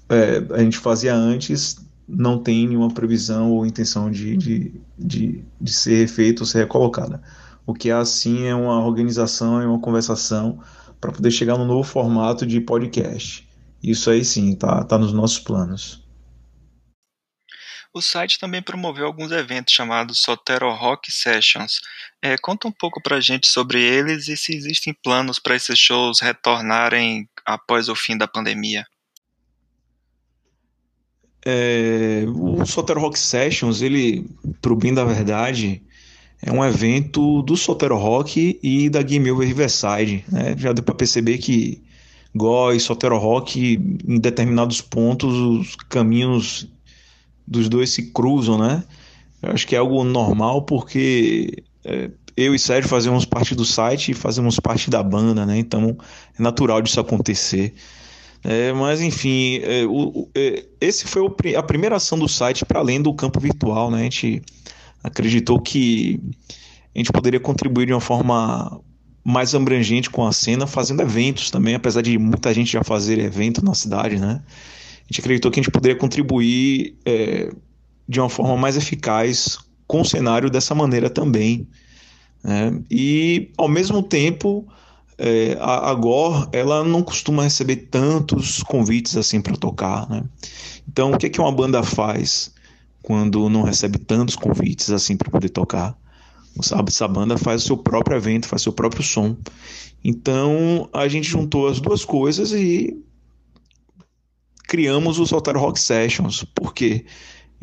é, 0.10 0.44
a 0.54 0.60
gente 0.60 0.78
fazia 0.78 1.16
antes, 1.16 1.78
não 2.08 2.38
tem 2.38 2.68
nenhuma 2.68 2.94
previsão 2.94 3.52
ou 3.52 3.66
intenção 3.66 4.12
de, 4.12 4.36
de, 4.38 4.82
de, 4.98 5.44
de 5.60 5.74
ser 5.74 6.08
feita 6.08 6.44
ou 6.44 6.46
ser 6.46 6.60
recolocada. 6.60 7.22
O 7.66 7.74
que 7.74 7.90
é 7.90 7.94
assim 7.94 8.46
é 8.46 8.54
uma 8.54 8.86
organização, 8.86 9.62
é 9.62 9.66
uma 9.66 9.80
conversação 9.80 10.60
para 11.00 11.12
poder 11.12 11.32
chegar 11.32 11.58
no 11.58 11.66
novo 11.66 11.84
formato 11.84 12.46
de 12.46 12.60
podcast. 12.60 13.48
Isso 13.82 14.10
aí 14.10 14.24
sim, 14.24 14.56
tá, 14.56 14.84
tá 14.84 14.98
nos 14.98 15.14
nossos 15.14 15.40
planos. 15.40 16.04
O 17.94 18.02
site 18.02 18.40
também 18.40 18.60
promoveu 18.60 19.06
alguns 19.06 19.32
eventos 19.32 19.72
chamados 19.72 20.20
Sotero 20.20 20.72
Rock 20.72 21.12
Sessions. 21.12 21.80
É, 22.20 22.36
conta 22.40 22.68
um 22.68 22.72
pouco 22.72 23.00
pra 23.00 23.20
gente 23.20 23.48
sobre 23.48 23.80
eles 23.80 24.28
e 24.28 24.36
se 24.36 24.56
existem 24.56 24.96
planos 25.04 25.38
para 25.38 25.56
esses 25.56 25.78
shows 25.78 26.20
retornarem 26.20 27.30
após 27.46 27.90
o 27.90 27.96
fim 27.96 28.18
da 28.18 28.28
pandemia. 28.28 28.84
É, 31.46 32.24
o 32.28 32.66
Sotero 32.66 33.00
Rock 33.00 33.20
Sessions, 33.20 33.84
ele, 33.84 34.26
pro 34.60 34.76
bem 34.76 34.92
da 34.92 35.06
verdade, 35.06 35.84
é 36.42 36.52
um 36.52 36.66
evento 36.66 37.44
do 37.44 37.56
Sotero 37.56 37.98
Rock 37.98 38.60
e 38.64 38.90
da 38.90 39.04
Game 39.04 39.30
Over 39.30 39.48
Riverside. 39.48 40.26
Né? 40.32 40.56
Já 40.58 40.74
deu 40.74 40.84
para 40.84 40.96
perceber 40.96 41.38
que 41.38 41.84
Go 42.36 42.72
e 42.72 42.80
Sotero 42.80 43.20
Rock, 43.20 43.76
em 44.08 44.20
determinados 44.20 44.82
pontos, 44.82 45.36
os 45.36 45.76
caminhos 45.76 46.68
dos 47.48 47.70
dois 47.70 47.90
se 47.90 48.12
cruzam, 48.12 48.58
né? 48.58 48.84
Eu 49.42 49.52
acho 49.52 49.68
que 49.68 49.76
é 49.76 49.80
algo 49.80 50.04
normal 50.04 50.64
porque 50.64 51.64
é, 51.84 52.10
eu 52.36 52.56
e 52.56 52.60
Sérgio 52.60 52.90
fazemos 52.90 53.26
parte 53.26 53.54
do 53.54 53.66
site 53.66 54.12
e 54.12 54.14
fazemos 54.14 54.60
parte 54.60 54.90
da 54.90 55.04
banda, 55.04 55.46
né? 55.46 55.58
Então 55.58 55.98
é 56.38 56.42
natural 56.42 56.82
disso 56.82 57.00
acontecer. 57.00 57.74
É, 58.44 58.74
mas 58.74 59.02
enfim, 59.02 59.60
é, 59.64 59.86
o, 59.86 60.28
é, 60.36 60.66
esse 60.82 61.06
foi 61.06 61.22
o, 61.22 61.36
a 61.58 61.64
primeira 61.64 61.96
ação 61.96 62.20
do 62.20 62.28
site 62.28 62.66
para 62.66 62.80
além 62.80 63.02
do 63.02 63.14
campo 63.14 63.40
virtual, 63.40 63.90
né? 63.90 64.02
A 64.02 64.04
gente 64.04 64.42
acreditou 65.04 65.60
que 65.60 66.20
a 66.94 66.98
gente 66.98 67.12
poderia 67.12 67.40
contribuir 67.40 67.88
de 67.88 67.94
uma 67.94 68.02
forma 68.02 68.82
mais 69.24 69.56
abrangente 69.56 70.10
com 70.10 70.26
a 70.26 70.34
cena, 70.34 70.68
fazendo 70.68 71.02
eventos 71.02 71.50
também, 71.50 71.76
apesar 71.76 72.02
de 72.02 72.18
muita 72.18 72.54
gente 72.54 72.72
já 72.72 72.84
fazer 72.84 73.20
evento 73.20 73.64
na 73.64 73.74
cidade, 73.74 74.20
né? 74.20 74.42
A 75.04 75.14
gente 75.14 75.20
acreditou 75.20 75.52
que 75.52 75.60
a 75.60 75.64
gente 75.64 75.72
poderia 75.72 75.98
contribuir 75.98 76.96
é, 77.06 77.52
de 78.08 78.20
uma 78.20 78.30
forma 78.30 78.58
mais 78.58 78.78
eficaz 78.78 79.58
com 79.86 80.02
o 80.02 80.06
cenário 80.06 80.50
dessa 80.50 80.74
maneira 80.74 81.10
também. 81.10 81.68
Né? 82.44 82.82
E, 82.90 83.52
ao 83.58 83.68
mesmo 83.68 84.02
tempo, 84.02 84.66
é, 85.18 85.58
a, 85.60 85.92
a 85.92 85.94
Gore 85.94 86.48
ela 86.52 86.84
não 86.84 87.04
costuma 87.04 87.44
receber 87.44 87.76
tantos 87.92 88.64
convites 88.64 89.16
assim 89.16 89.42
para 89.42 89.56
tocar, 89.56 90.10
né? 90.10 90.24
Então, 90.88 91.12
o 91.12 91.18
que, 91.18 91.28
é 91.28 91.30
que 91.30 91.40
uma 91.40 91.52
banda 91.52 91.82
faz 91.84 92.52
quando 93.02 93.50
não 93.50 93.64
recebe 93.64 93.98
tantos 93.98 94.36
convites 94.36 94.90
assim 94.90 95.16
para 95.16 95.30
poder 95.30 95.50
tocar? 95.50 95.98
Sabe, 96.62 96.90
essa 96.90 97.08
banda 97.08 97.38
faz 97.38 97.64
o 97.64 97.66
seu 97.66 97.78
próprio 97.78 98.16
evento, 98.16 98.48
faz 98.48 98.62
o 98.62 98.66
seu 98.66 98.74
próprio 98.74 99.02
som. 99.02 99.36
Então, 100.04 100.88
a 100.94 101.08
gente 101.08 101.28
juntou 101.28 101.68
as 101.68 101.80
duas 101.80 102.06
coisas 102.06 102.52
e 102.52 102.96
criamos 104.74 105.20
o 105.20 105.28
Soltar 105.28 105.56
Rock 105.56 105.80
Sessions, 105.80 106.44
porque 106.56 107.06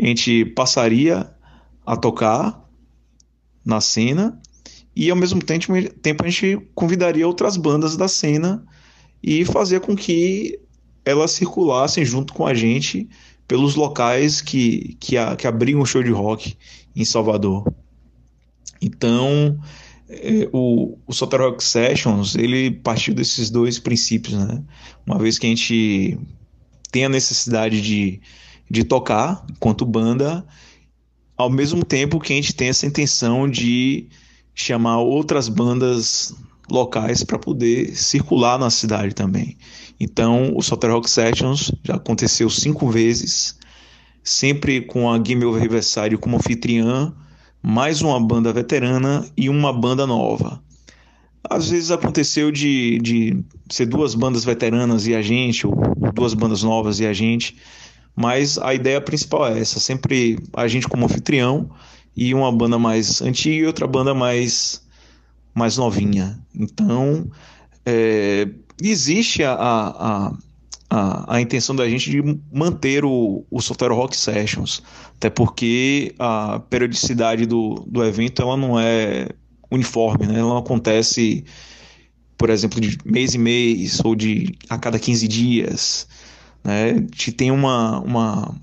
a 0.00 0.06
gente 0.06 0.44
passaria 0.44 1.28
a 1.84 1.96
tocar 1.96 2.64
na 3.64 3.80
cena 3.80 4.40
e 4.94 5.10
ao 5.10 5.16
mesmo 5.16 5.40
tempo, 5.42 6.24
a 6.24 6.28
gente 6.28 6.56
convidaria 6.72 7.26
outras 7.26 7.56
bandas 7.56 7.96
da 7.96 8.06
cena 8.06 8.64
e 9.20 9.44
fazia 9.44 9.80
com 9.80 9.96
que 9.96 10.60
elas 11.04 11.32
circulassem 11.32 12.04
junto 12.04 12.32
com 12.32 12.46
a 12.46 12.54
gente 12.54 13.08
pelos 13.48 13.74
locais 13.74 14.40
que, 14.40 14.96
que, 15.00 15.18
a, 15.18 15.34
que 15.34 15.48
abriam 15.48 15.80
o 15.80 15.86
show 15.86 16.04
de 16.04 16.12
rock 16.12 16.56
em 16.94 17.04
Salvador. 17.04 17.74
Então, 18.80 19.58
é, 20.08 20.48
o, 20.52 20.96
o 21.08 21.12
Sotar 21.12 21.40
Rock 21.40 21.64
Sessions, 21.64 22.36
ele 22.36 22.70
partiu 22.70 23.12
desses 23.14 23.50
dois 23.50 23.80
princípios, 23.80 24.34
né? 24.34 24.62
Uma 25.04 25.18
vez 25.18 25.40
que 25.40 25.46
a 25.46 25.50
gente 25.50 26.16
tem 26.90 27.04
a 27.04 27.08
necessidade 27.08 27.80
de, 27.80 28.20
de 28.70 28.84
tocar 28.84 29.44
enquanto 29.50 29.84
banda, 29.84 30.44
ao 31.36 31.48
mesmo 31.48 31.84
tempo 31.84 32.20
que 32.20 32.32
a 32.32 32.36
gente 32.36 32.54
tem 32.54 32.68
essa 32.68 32.86
intenção 32.86 33.48
de 33.48 34.08
chamar 34.54 34.98
outras 34.98 35.48
bandas 35.48 36.34
locais 36.70 37.24
para 37.24 37.38
poder 37.38 37.96
circular 37.96 38.58
na 38.58 38.70
cidade 38.70 39.14
também. 39.14 39.56
Então, 39.98 40.52
o 40.54 40.62
Soter 40.62 40.90
Rock 40.90 41.10
Sessions 41.10 41.72
já 41.84 41.96
aconteceu 41.96 42.48
cinco 42.48 42.88
vezes, 42.88 43.58
sempre 44.22 44.80
com 44.80 45.10
a 45.10 45.18
Game 45.18 45.44
Over 45.44 45.62
Riverside 45.62 46.16
como 46.16 46.36
anfitriã, 46.36 47.12
mais 47.62 48.00
uma 48.00 48.18
banda 48.18 48.52
veterana 48.52 49.26
e 49.36 49.48
uma 49.48 49.72
banda 49.72 50.06
nova. 50.06 50.62
Às 51.48 51.70
vezes 51.70 51.90
aconteceu 51.90 52.52
de, 52.52 52.98
de 52.98 53.44
ser 53.68 53.86
duas 53.86 54.14
bandas 54.14 54.44
veteranas 54.44 55.06
e 55.06 55.14
a 55.14 55.22
gente, 55.22 55.66
ou 55.66 55.74
duas 56.12 56.34
bandas 56.34 56.62
novas 56.62 57.00
e 57.00 57.06
a 57.06 57.12
gente, 57.12 57.56
mas 58.14 58.58
a 58.58 58.74
ideia 58.74 59.00
principal 59.00 59.46
é 59.46 59.60
essa: 59.60 59.80
sempre 59.80 60.38
a 60.54 60.68
gente 60.68 60.88
como 60.88 61.04
anfitrião 61.04 61.70
e 62.16 62.34
uma 62.34 62.52
banda 62.52 62.78
mais 62.78 63.22
antiga 63.22 63.56
e 63.56 63.66
outra 63.66 63.86
banda 63.86 64.14
mais, 64.14 64.82
mais 65.54 65.76
novinha. 65.76 66.38
Então, 66.54 67.30
é, 67.86 68.48
existe 68.82 69.42
a, 69.42 69.52
a, 69.54 70.32
a, 70.90 71.36
a, 71.36 71.40
intenção 71.40 71.74
da 71.74 71.88
gente 71.88 72.10
de 72.10 72.22
manter 72.52 73.04
o, 73.04 73.44
o 73.50 73.60
Solteiro 73.60 73.94
Rock 73.94 74.16
Sessions, 74.16 74.82
até 75.16 75.30
porque 75.30 76.14
a 76.18 76.60
periodicidade 76.68 77.46
do, 77.46 77.84
do 77.86 78.04
evento 78.04 78.42
ela 78.42 78.56
não 78.56 78.78
é 78.78 79.28
uniforme, 79.70 80.26
né? 80.26 80.40
ela 80.40 80.48
não 80.48 80.58
acontece, 80.58 81.44
por 82.40 82.48
exemplo, 82.48 82.80
de 82.80 82.96
mês 83.04 83.34
em 83.34 83.38
mês 83.38 84.00
ou 84.02 84.16
de 84.16 84.54
a 84.70 84.78
cada 84.78 84.98
15 84.98 85.28
dias. 85.28 86.08
Né? 86.64 86.94
Gente 86.94 87.32
tem 87.32 87.50
uma, 87.50 88.00
uma, 88.00 88.54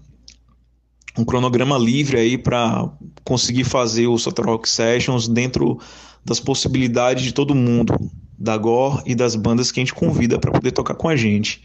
um 1.15 1.23
cronograma 1.23 1.77
livre 1.77 2.17
aí 2.17 2.39
para 2.39 2.91
conseguir 3.23 3.65
fazer 3.65 4.07
o 4.07 4.17
Sotar 4.17 4.47
Rock 4.47 4.67
Sessions 4.67 5.27
dentro 5.27 5.79
das 6.25 6.39
possibilidades 6.39 7.23
de 7.23 7.31
todo 7.31 7.53
mundo, 7.53 7.93
da 8.35 8.57
GOR 8.57 9.03
e 9.05 9.13
das 9.13 9.35
bandas 9.35 9.71
que 9.71 9.79
a 9.79 9.81
gente 9.81 9.93
convida 9.93 10.39
para 10.39 10.51
poder 10.51 10.71
tocar 10.71 10.95
com 10.95 11.07
a 11.07 11.15
gente. 11.15 11.61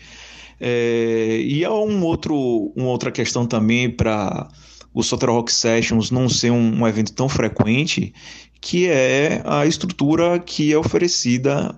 É, 0.61 1.40
e 1.42 1.64
há 1.64 1.72
um 1.72 2.05
outro, 2.05 2.75
uma 2.77 2.88
outra 2.88 3.11
questão 3.11 3.46
também 3.46 3.88
para 3.88 4.48
o 4.92 5.03
Sotar 5.03 5.31
Rock 5.31 5.51
Sessions 5.51 6.11
não 6.11 6.29
ser 6.29 6.51
um, 6.51 6.83
um, 6.83 6.87
evento 6.87 7.14
tão 7.14 7.27
frequente, 7.27 8.12
que 8.61 8.87
é 8.87 9.42
a 9.46 9.64
estrutura 9.64 10.38
que 10.38 10.70
é 10.70 10.77
oferecida 10.77 11.75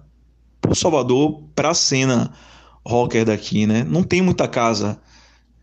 Salvador 0.74 1.42
para 1.54 1.70
a 1.70 1.74
cena 1.74 2.32
rocker 2.86 3.24
daqui, 3.24 3.66
né? 3.66 3.84
Não 3.84 4.02
tem 4.02 4.20
muita 4.20 4.46
casa 4.46 5.00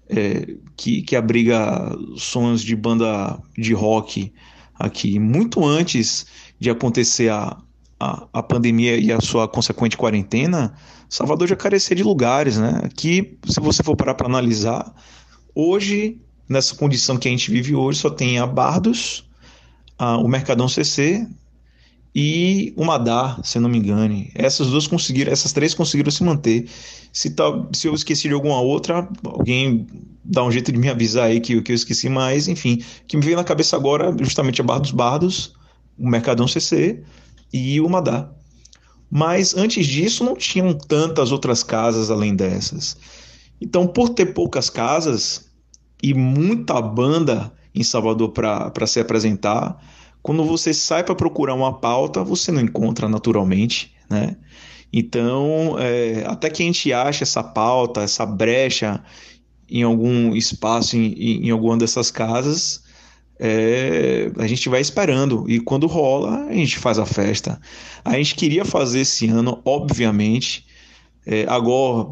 é, 0.10 0.56
que, 0.76 1.02
que 1.02 1.16
abriga 1.16 1.96
sons 2.18 2.62
de 2.62 2.76
banda 2.76 3.40
de 3.58 3.74
rock 3.74 4.34
aqui. 4.78 5.20
Muito 5.20 5.66
antes 5.66 6.26
de 6.60 6.70
acontecer 6.70 7.30
a, 7.30 7.58
a, 8.00 8.28
a, 8.34 8.44
pandemia 8.44 8.98
e 8.98 9.12
a 9.12 9.22
sua 9.22 9.48
consequente 9.48 9.96
quarentena, 9.96 10.74
Salvador 11.08 11.48
já 11.48 11.56
carecia 11.56 11.96
de 11.96 12.04
lugares, 12.04 12.58
né? 12.58 12.82
Aqui, 12.84 13.38
se 13.48 13.60
você 13.60 13.84
for 13.84 13.96
parar 13.96 14.16
para 14.16 14.28
analisar, 14.28 14.94
hoje, 15.54 16.20
nessa 16.50 16.76
condição 16.76 17.18
que 17.18 17.28
a 17.28 17.32
gente 17.32 17.52
vive 17.52 17.76
hoje, 17.76 18.00
só 18.00 18.10
tem 18.10 18.40
a 18.40 18.48
Bardos, 18.48 19.30
a, 19.98 20.18
o 20.18 20.28
Mercadão 20.28 20.68
CC 20.68 21.28
e 22.14 22.74
o 22.76 22.84
Madar, 22.84 23.40
se 23.44 23.58
não 23.60 23.70
me 23.70 23.78
engane. 23.78 24.32
Essas 24.36 24.68
duas 24.68 24.86
conseguiram, 24.86 25.32
essas 25.32 25.54
três 25.54 25.74
conseguiram 25.74 26.12
se 26.12 26.24
manter. 26.24 26.70
Se, 27.12 27.30
tá, 27.30 27.44
se 27.74 27.88
eu 27.88 27.94
esqueci 27.94 28.28
de 28.28 28.34
alguma 28.34 28.60
outra, 28.60 29.08
alguém 29.24 29.88
dá 30.24 30.44
um 30.44 30.52
jeito 30.52 30.72
de 30.72 30.78
me 30.78 30.90
avisar 30.90 31.26
aí 31.26 31.40
que, 31.40 31.62
que 31.62 31.72
eu 31.72 31.76
esqueci, 31.76 32.10
mas 32.10 32.48
enfim, 32.48 32.84
que 33.08 33.16
me 33.16 33.24
veio 33.24 33.38
na 33.38 33.44
cabeça 33.44 33.76
agora 33.76 34.16
justamente 34.20 34.60
a 34.62 34.64
Bar 34.64 34.80
dos 34.80 34.92
Bardos, 34.92 35.54
o 35.98 36.10
Mercadão 36.10 36.48
CC 36.48 37.02
e 37.52 37.80
o 37.80 37.90
Madar. 37.90 38.34
Mas 39.10 39.56
antes 39.56 39.86
disso 39.86 40.24
não 40.24 40.36
tinham 40.36 40.74
tantas 40.74 41.32
outras 41.32 41.64
casas 41.64 42.10
além 42.10 42.36
dessas. 42.36 42.98
Então, 43.60 43.86
por 43.86 44.10
ter 44.10 44.28
poucas 44.28 44.70
casas 44.70 45.50
e 46.02 46.14
muita 46.14 46.82
banda 46.82 47.54
em 47.76 47.84
Salvador 47.84 48.32
para 48.32 48.88
se 48.88 49.00
apresentar, 49.00 49.78
quando 50.22 50.44
você 50.44 50.74
sai 50.74 51.04
para 51.04 51.16
procurar 51.16 51.54
uma 51.54 51.80
pauta, 51.80 52.24
você 52.24 52.52
não 52.52 52.62
encontra 52.62 53.10
naturalmente, 53.10 53.94
né? 54.10 54.38
Então, 54.94 55.78
é, 55.80 56.24
até 56.28 56.50
que 56.50 56.62
a 56.62 56.66
gente 56.66 56.92
ache 56.92 57.24
essa 57.24 57.44
pauta, 57.44 58.02
essa 58.02 58.26
brecha 58.26 59.02
em 59.70 59.84
algum 59.84 60.36
espaço, 60.36 60.98
em, 60.98 61.46
em 61.46 61.50
alguma 61.50 61.78
dessas 61.78 62.12
casas, 62.12 62.84
é, 63.40 64.32
a 64.38 64.46
gente 64.46 64.68
vai 64.68 64.82
esperando. 64.82 65.50
E 65.50 65.60
quando 65.60 65.88
rola, 65.88 66.46
a 66.46 66.54
gente 66.54 66.78
faz 66.78 67.00
a 67.00 67.06
festa. 67.06 67.60
A 68.04 68.18
gente 68.18 68.36
queria 68.36 68.66
fazer 68.66 69.00
esse 69.00 69.28
ano, 69.28 69.62
obviamente. 69.66 70.66
É, 71.26 71.46
agora 71.48 72.12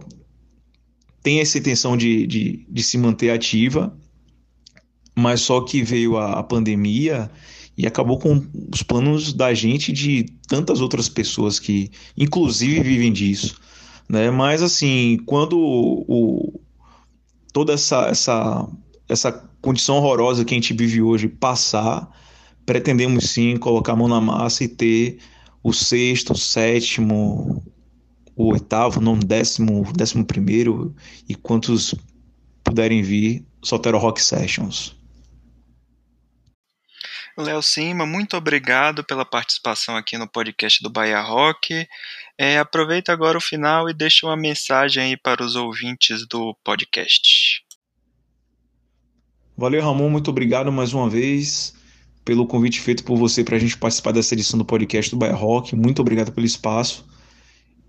tem 1.22 1.42
essa 1.42 1.58
intenção 1.58 1.98
de, 1.98 2.26
de, 2.26 2.66
de 2.68 2.84
se 2.84 2.98
manter 2.98 3.30
ativa, 3.30 3.96
mas 5.14 5.42
só 5.42 5.62
que 5.62 5.84
veio 5.84 6.18
a, 6.18 6.40
a 6.40 6.44
pandemia 6.44 7.30
e 7.80 7.88
acabou 7.88 8.20
com 8.20 8.46
os 8.74 8.84
planos 8.84 9.32
da 9.32 9.54
gente 9.54 9.94
de 9.94 10.26
tantas 10.50 10.82
outras 10.82 11.08
pessoas 11.08 11.60
que, 11.60 11.90
inclusive, 12.18 12.82
vivem 12.82 13.14
disso. 13.14 13.58
Né? 14.10 14.30
Mas, 14.30 14.62
assim, 14.62 15.18
quando 15.26 15.58
o, 15.58 16.60
toda 17.54 17.72
essa, 17.72 18.10
essa, 18.10 18.68
essa 19.08 19.32
condição 19.62 19.96
horrorosa 19.96 20.44
que 20.44 20.54
a 20.54 20.58
gente 20.58 20.74
vive 20.74 21.02
hoje 21.02 21.30
passar, 21.30 22.14
pretendemos 22.66 23.30
sim 23.30 23.56
colocar 23.56 23.94
a 23.94 23.96
mão 23.96 24.10
na 24.10 24.20
massa 24.20 24.66
e 24.66 24.68
ter 24.68 25.20
o 25.64 25.72
sexto, 25.72 26.34
o 26.34 26.38
sétimo, 26.38 27.64
o 28.36 28.52
oitavo, 28.52 29.00
não 29.00 29.18
décimo, 29.18 29.90
décimo 29.94 30.26
primeiro 30.26 30.94
e 31.30 31.34
quantos 31.34 31.96
puderem 32.62 33.02
vir, 33.02 33.46
Sotero 33.64 33.98
Rock 33.98 34.22
Sessions. 34.22 34.99
Léo 37.42 37.62
Cima, 37.62 38.06
muito 38.06 38.36
obrigado 38.36 39.04
pela 39.04 39.26
participação 39.26 39.96
aqui 39.96 40.18
no 40.18 40.28
podcast 40.28 40.82
do 40.84 40.90
Bahia 40.90 41.22
Rock. 41.22 41.88
É, 42.38 42.58
aproveita 42.58 43.12
agora 43.12 43.38
o 43.38 43.42
final 43.42 43.90
e 43.90 43.94
deixa 43.94 44.26
uma 44.26 44.38
mensagem 44.38 45.04
aí 45.04 45.18
para 45.18 45.44
os 45.44 45.56
ouvintes 45.56 46.28
do 46.28 46.56
podcast. 46.64 47.62
Valeu, 49.58 49.82
Ramon, 49.82 50.10
muito 50.10 50.30
obrigado 50.30 50.72
mais 50.72 50.94
uma 50.94 51.10
vez 51.10 51.74
pelo 52.24 52.46
convite 52.46 52.80
feito 52.80 53.04
por 53.04 53.18
você 53.18 53.44
para 53.44 53.56
a 53.56 53.60
gente 53.60 53.78
participar 53.78 54.12
dessa 54.12 54.34
edição 54.34 54.58
do 54.58 54.64
podcast 54.64 55.10
do 55.10 55.18
Bahia 55.18 55.36
Rock. 55.36 55.76
Muito 55.76 56.02
obrigado 56.02 56.32
pelo 56.32 56.46
espaço. 56.46 57.06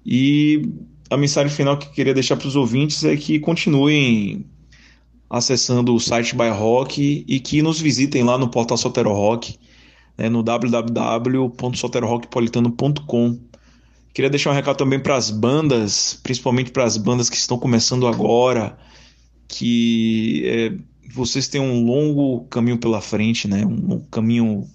E 0.05 0.63
a 1.11 1.17
mensagem 1.17 1.55
final 1.55 1.77
que 1.77 1.87
eu 1.87 1.93
queria 1.93 2.15
deixar 2.15 2.37
para 2.37 2.49
os 2.49 2.57
ouvintes 2.57 3.05
é 3.05 3.17
que 3.17 3.39
continuem 3.39 4.47
acessando 5.31 5.95
o 5.95 6.01
site 6.01 6.35
Bahia 6.35 6.53
Rock 6.53 7.25
e 7.27 7.39
que 7.39 7.63
nos 7.63 7.81
visitem 7.81 8.25
lá 8.25 8.37
no 8.37 8.51
portal 8.51 8.77
Sotero 8.77 9.13
Rock, 9.13 9.57
né, 10.19 10.29
no 10.29 10.43
www.soterorockpolitano.com. 10.43 13.39
Queria 14.13 14.29
deixar 14.29 14.51
um 14.51 14.55
recado 14.55 14.77
também 14.77 14.99
para 14.99 15.15
as 15.15 15.31
bandas, 15.31 16.19
principalmente 16.21 16.73
para 16.73 16.83
as 16.83 16.97
bandas 16.97 17.31
que 17.31 17.37
estão 17.37 17.57
começando 17.57 18.09
agora, 18.09 18.77
que 19.47 20.43
é, 20.45 20.73
vocês 21.15 21.47
têm 21.47 21.61
um 21.61 21.85
longo 21.85 22.41
caminho 22.47 22.79
pela 22.79 23.01
frente, 23.01 23.47
né? 23.47 23.65
um 23.65 24.01
caminho 24.11 24.69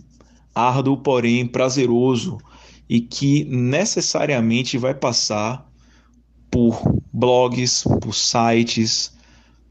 árduo, 0.54 0.96
porém 0.96 1.46
prazeroso, 1.46 2.38
e 2.88 3.02
que 3.02 3.44
necessariamente 3.44 4.78
vai 4.78 4.94
passar 4.94 5.70
por 6.50 6.82
blogs, 7.12 7.84
por 8.02 8.16
sites, 8.16 9.15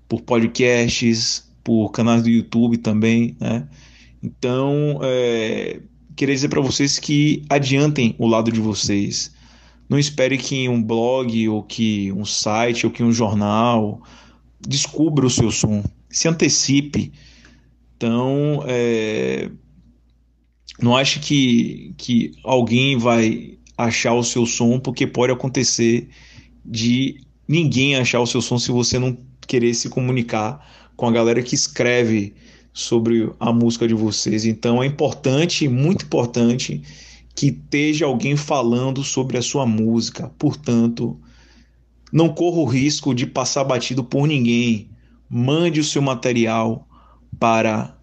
por 0.09 0.23
podcasts, 0.23 1.51
por 1.63 1.91
canais 1.91 2.23
do 2.23 2.29
YouTube 2.29 2.79
também, 2.79 3.37
né? 3.41 3.67
Então, 4.23 5.01
é, 5.03 5.81
queria 6.17 6.35
dizer 6.35 6.49
para 6.49 6.61
vocês 6.61 6.99
que 6.99 7.45
adiantem 7.49 8.15
o 8.19 8.27
lado 8.27 8.51
de 8.51 8.61
vocês. 8.61 9.35
Não 9.89 9.99
espere 9.99 10.39
que 10.39 10.69
um 10.69 10.83
blog, 10.83 11.49
ou 11.49 11.63
que 11.63 12.11
um 12.13 12.25
site, 12.25 12.87
ou 12.87 12.93
que 12.93 13.03
um 13.03 13.13
jornal 13.13 14.03
descubra 14.61 15.27
o 15.27 15.31
seu 15.31 15.51
som. 15.51 15.85
Se 16.09 16.27
antecipe. 16.27 17.13
Então, 17.97 18.65
é, 18.67 19.51
não 20.81 20.97
ache 20.97 21.21
que, 21.21 21.95
que 21.97 22.33
alguém 22.43 22.97
vai 22.97 23.59
achar 23.77 24.15
o 24.15 24.23
seu 24.23 24.47
som, 24.47 24.79
porque 24.79 25.07
pode 25.07 25.33
acontecer 25.33 26.09
de 26.65 27.21
ninguém 27.47 27.97
achar 27.97 28.21
o 28.21 28.27
seu 28.27 28.41
som 28.41 28.59
se 28.59 28.73
você 28.73 28.99
não 28.99 29.17
querer 29.47 29.75
se 29.75 29.89
comunicar 29.89 30.67
com 30.97 31.07
a 31.07 31.13
galera 31.13 31.43
que 31.43 31.55
escreve 31.55 32.35
sobre 32.73 33.33
a 33.39 33.53
música 33.53 33.87
de 33.87 33.95
vocês. 33.95 34.45
Então 34.45 34.83
é 34.83 34.87
importante, 34.87 35.69
muito 35.69 36.05
importante, 36.05 36.83
que 37.35 37.47
esteja 37.47 38.07
alguém 38.07 38.37
falando 38.37 39.03
sobre 39.03 39.39
a 39.39 39.43
sua 39.43 39.65
música. 39.65 40.31
Portanto, 40.39 41.19
não 42.13 42.29
corra 42.29 42.59
o 42.59 42.65
risco 42.65 43.15
de 43.15 43.27
passar 43.27 43.65
batido 43.65 44.05
por 44.05 44.27
ninguém. 44.27 44.89
Mande 45.29 45.81
o 45.81 45.85
seu 45.85 46.03
material 46.03 46.87
para 47.39 47.97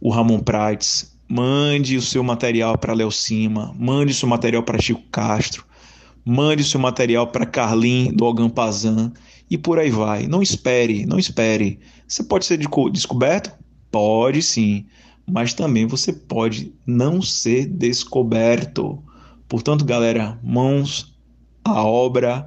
o 0.00 0.10
Ramon 0.10 0.40
Prates, 0.40 1.16
mande 1.28 1.96
o 1.96 2.02
seu 2.02 2.22
material 2.22 2.78
para 2.78 2.94
Léo 2.94 3.10
Cima, 3.10 3.74
mande 3.78 4.12
o 4.12 4.14
seu 4.14 4.28
material 4.28 4.62
para 4.62 4.80
Chico 4.80 5.02
Castro, 5.10 5.64
mande 6.24 6.62
o 6.62 6.66
seu 6.66 6.80
material 6.80 7.26
para 7.26 7.44
Carlin 7.44 8.12
do 8.12 8.24
Algan 8.24 8.48
Pazan 8.48 9.12
e 9.50 9.56
por 9.56 9.78
aí 9.78 9.90
vai. 9.90 10.26
Não 10.26 10.42
espere, 10.42 11.06
não 11.06 11.18
espere. 11.18 11.78
Você 12.06 12.22
pode 12.22 12.44
ser 12.44 12.58
descoberto? 12.92 13.52
Pode 13.90 14.42
sim, 14.42 14.86
mas 15.26 15.54
também 15.54 15.86
você 15.86 16.12
pode 16.12 16.72
não 16.86 17.22
ser 17.22 17.66
descoberto. 17.66 19.02
Portanto, 19.48 19.84
galera, 19.84 20.38
mãos 20.42 21.16
à 21.64 21.82
obra 21.82 22.46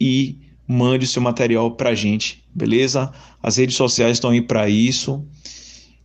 e 0.00 0.38
mande 0.66 1.04
o 1.04 1.08
seu 1.08 1.22
material 1.22 1.70
para 1.72 1.94
gente, 1.94 2.44
beleza? 2.54 3.12
As 3.42 3.56
redes 3.56 3.76
sociais 3.76 4.16
estão 4.16 4.30
aí 4.30 4.42
para 4.42 4.68
isso. 4.68 5.24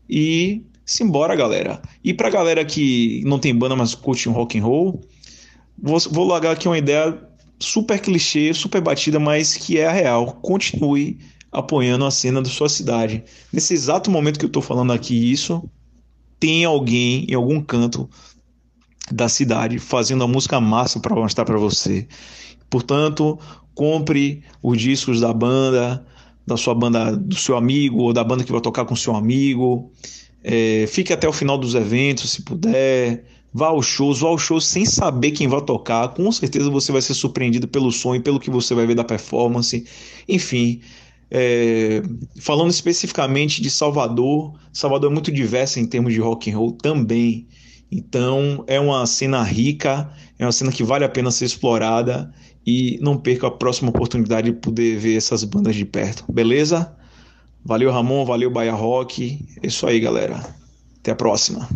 E 0.08 0.64
simbora, 0.86 1.36
galera. 1.36 1.82
E 2.04 2.14
para 2.14 2.30
galera 2.30 2.66
que 2.66 3.24
não 3.26 3.40
tem 3.40 3.56
banda, 3.56 3.76
mas 3.76 3.96
curte 3.96 4.28
um 4.28 4.34
rock 4.34 4.60
and 4.60 4.64
roll, 4.64 5.02
vou, 5.78 6.00
vou 6.12 6.28
largar 6.28 6.52
aqui 6.52 6.68
uma 6.68 6.78
ideia 6.78 7.29
super 7.60 8.00
clichê, 8.00 8.54
super 8.54 8.82
batida, 8.82 9.20
mas 9.20 9.56
que 9.56 9.78
é 9.78 9.88
a 9.88 9.92
real. 9.92 10.34
Continue 10.42 11.20
apoiando 11.52 12.06
a 12.06 12.12
cena 12.12 12.42
da 12.42 12.50
sua 12.50 12.70
cidade. 12.70 13.24
Nesse 13.52 13.74
exato 13.74 14.10
momento 14.10 14.40
que 14.40 14.46
eu 14.46 14.50
estou 14.50 14.62
falando 14.62 14.94
aqui 14.94 15.32
isso, 15.32 15.70
tem 16.40 16.64
alguém 16.64 17.26
em 17.30 17.34
algum 17.34 17.62
canto 17.62 18.10
da 19.12 19.28
cidade 19.28 19.80
fazendo 19.80 20.24
a 20.24 20.28
música 20.28 20.60
massa 20.62 21.00
para 21.00 21.16
mostrar 21.16 21.46
para 21.46 21.58
você. 21.58 22.08
Portanto, 22.70 23.40
compre 23.74 24.44
os 24.62 24.80
discos 24.80 25.20
da 25.20 25.34
banda, 25.34 26.06
da 26.46 26.56
sua 26.56 26.76
banda, 26.76 27.16
do 27.16 27.36
seu 27.36 27.58
amigo 27.58 28.04
ou 28.04 28.14
da 28.14 28.24
banda 28.24 28.44
que 28.44 28.52
vai 28.52 28.62
tocar 28.62 28.86
com 28.86 28.96
seu 28.96 29.16
amigo. 29.16 29.92
É, 30.44 30.86
fique 30.88 31.12
até 31.12 31.28
o 31.28 31.34
final 31.34 31.58
dos 31.58 31.76
eventos, 31.76 32.32
se 32.32 32.44
puder. 32.44 33.26
Vá 33.54 33.68
aos 33.68 33.86
shows, 33.86 34.20
vá 34.20 34.28
aos 34.28 34.42
shows 34.42 34.66
sem 34.66 34.86
saber 34.86 35.32
quem 35.32 35.48
vai 35.48 35.62
tocar. 35.62 36.10
Com 36.10 36.32
certeza 36.32 36.70
você 36.70 36.92
vai 36.92 37.02
ser 37.02 37.14
surpreendido 37.14 37.68
pelo 37.68 37.92
som 37.92 38.16
e 38.16 38.20
pelo 38.20 38.40
que 38.40 38.50
você 38.50 38.74
vai 38.76 38.86
ver 38.86 38.96
da 38.96 39.04
performance. 39.04 39.86
Enfim, 40.28 40.82
é, 41.32 42.02
falando 42.40 42.72
especificamente 42.72 43.62
de 43.62 43.70
Salvador, 43.70 44.54
Salvador 44.74 45.12
é 45.12 45.14
muito 45.14 45.32
diversa 45.32 45.80
em 45.80 45.86
termos 45.86 46.14
de 46.14 46.20
rock 46.20 46.52
and 46.52 46.58
roll 46.58 46.72
também. 46.74 47.48
Então 47.92 48.64
é 48.68 48.80
uma 48.80 49.06
cena 49.08 49.42
rica, 49.44 50.12
é 50.38 50.46
uma 50.46 50.52
cena 50.52 50.72
que 50.72 50.84
vale 50.84 51.04
a 51.06 51.10
pena 51.10 51.32
ser 51.32 51.46
explorada 51.46 52.32
e 52.66 53.00
não 53.02 53.18
perca 53.18 53.48
a 53.48 53.52
próxima 53.52 53.90
oportunidade 53.90 54.52
de 54.52 54.58
poder 54.58 54.98
ver 54.98 55.18
essas 55.18 55.44
bandas 55.44 55.76
de 55.76 55.86
perto, 55.86 56.24
beleza? 56.32 56.96
Valeu 57.66 57.92
Ramon, 57.92 58.26
valeu 58.26 58.52
Bahia 58.52 58.74
Rock, 58.74 59.44
é 59.62 59.68
isso 59.68 59.88
aí 59.88 60.00
galera, 60.00 60.56
até 61.00 61.12
a 61.12 61.16
próxima. 61.16 61.68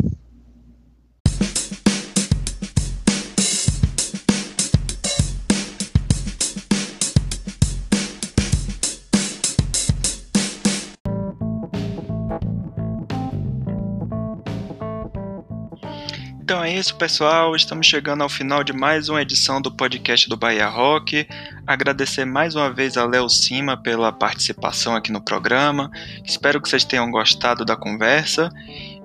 É 16.64 16.72
isso, 16.72 16.96
pessoal. 16.96 17.54
Estamos 17.54 17.86
chegando 17.86 18.22
ao 18.22 18.28
final 18.28 18.64
de 18.64 18.72
mais 18.72 19.10
uma 19.10 19.20
edição 19.20 19.60
do 19.60 19.70
podcast 19.70 20.26
do 20.30 20.34
Bahia 20.34 20.66
Rock. 20.66 21.28
Agradecer 21.66 22.24
mais 22.24 22.54
uma 22.54 22.72
vez 22.72 22.96
a 22.96 23.04
Léo 23.04 23.28
Cima 23.28 23.76
pela 23.76 24.10
participação 24.10 24.96
aqui 24.96 25.12
no 25.12 25.20
programa. 25.20 25.90
Espero 26.24 26.62
que 26.62 26.66
vocês 26.66 26.82
tenham 26.82 27.10
gostado 27.10 27.66
da 27.66 27.76
conversa. 27.76 28.50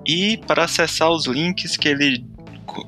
E 0.06 0.38
para 0.38 0.64
acessar 0.64 1.10
os 1.10 1.26
links 1.26 1.76
que 1.76 1.86
ele, 1.86 2.24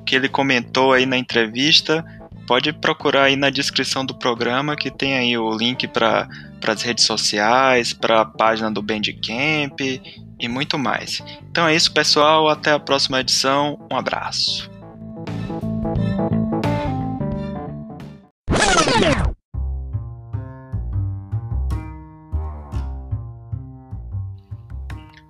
que 0.07 0.16
ele 0.16 0.27
comentou 0.27 0.95
aí 0.95 1.05
na 1.05 1.18
entrevista, 1.18 2.03
pode 2.47 2.73
procurar 2.73 3.25
aí 3.25 3.37
na 3.37 3.51
descrição 3.51 4.07
do 4.07 4.14
programa 4.14 4.75
que 4.75 4.91
tem 4.91 5.18
aí 5.18 5.37
o 5.37 5.55
link 5.55 5.87
para 5.87 6.27
as 6.71 6.83
redes 6.83 7.05
sociais, 7.05 7.93
para 7.93 8.21
a 8.21 8.25
página 8.25 8.71
do 8.71 8.81
Bandcamp 8.81 9.81
e 9.81 10.49
muito 10.49 10.79
mais. 10.79 11.23
Então 11.51 11.67
é 11.67 11.75
isso, 11.75 11.93
pessoal. 11.93 12.49
Até 12.49 12.71
a 12.71 12.79
próxima 12.79 13.21
edição. 13.21 13.85
Um 13.91 13.97
abraço. 13.97 14.71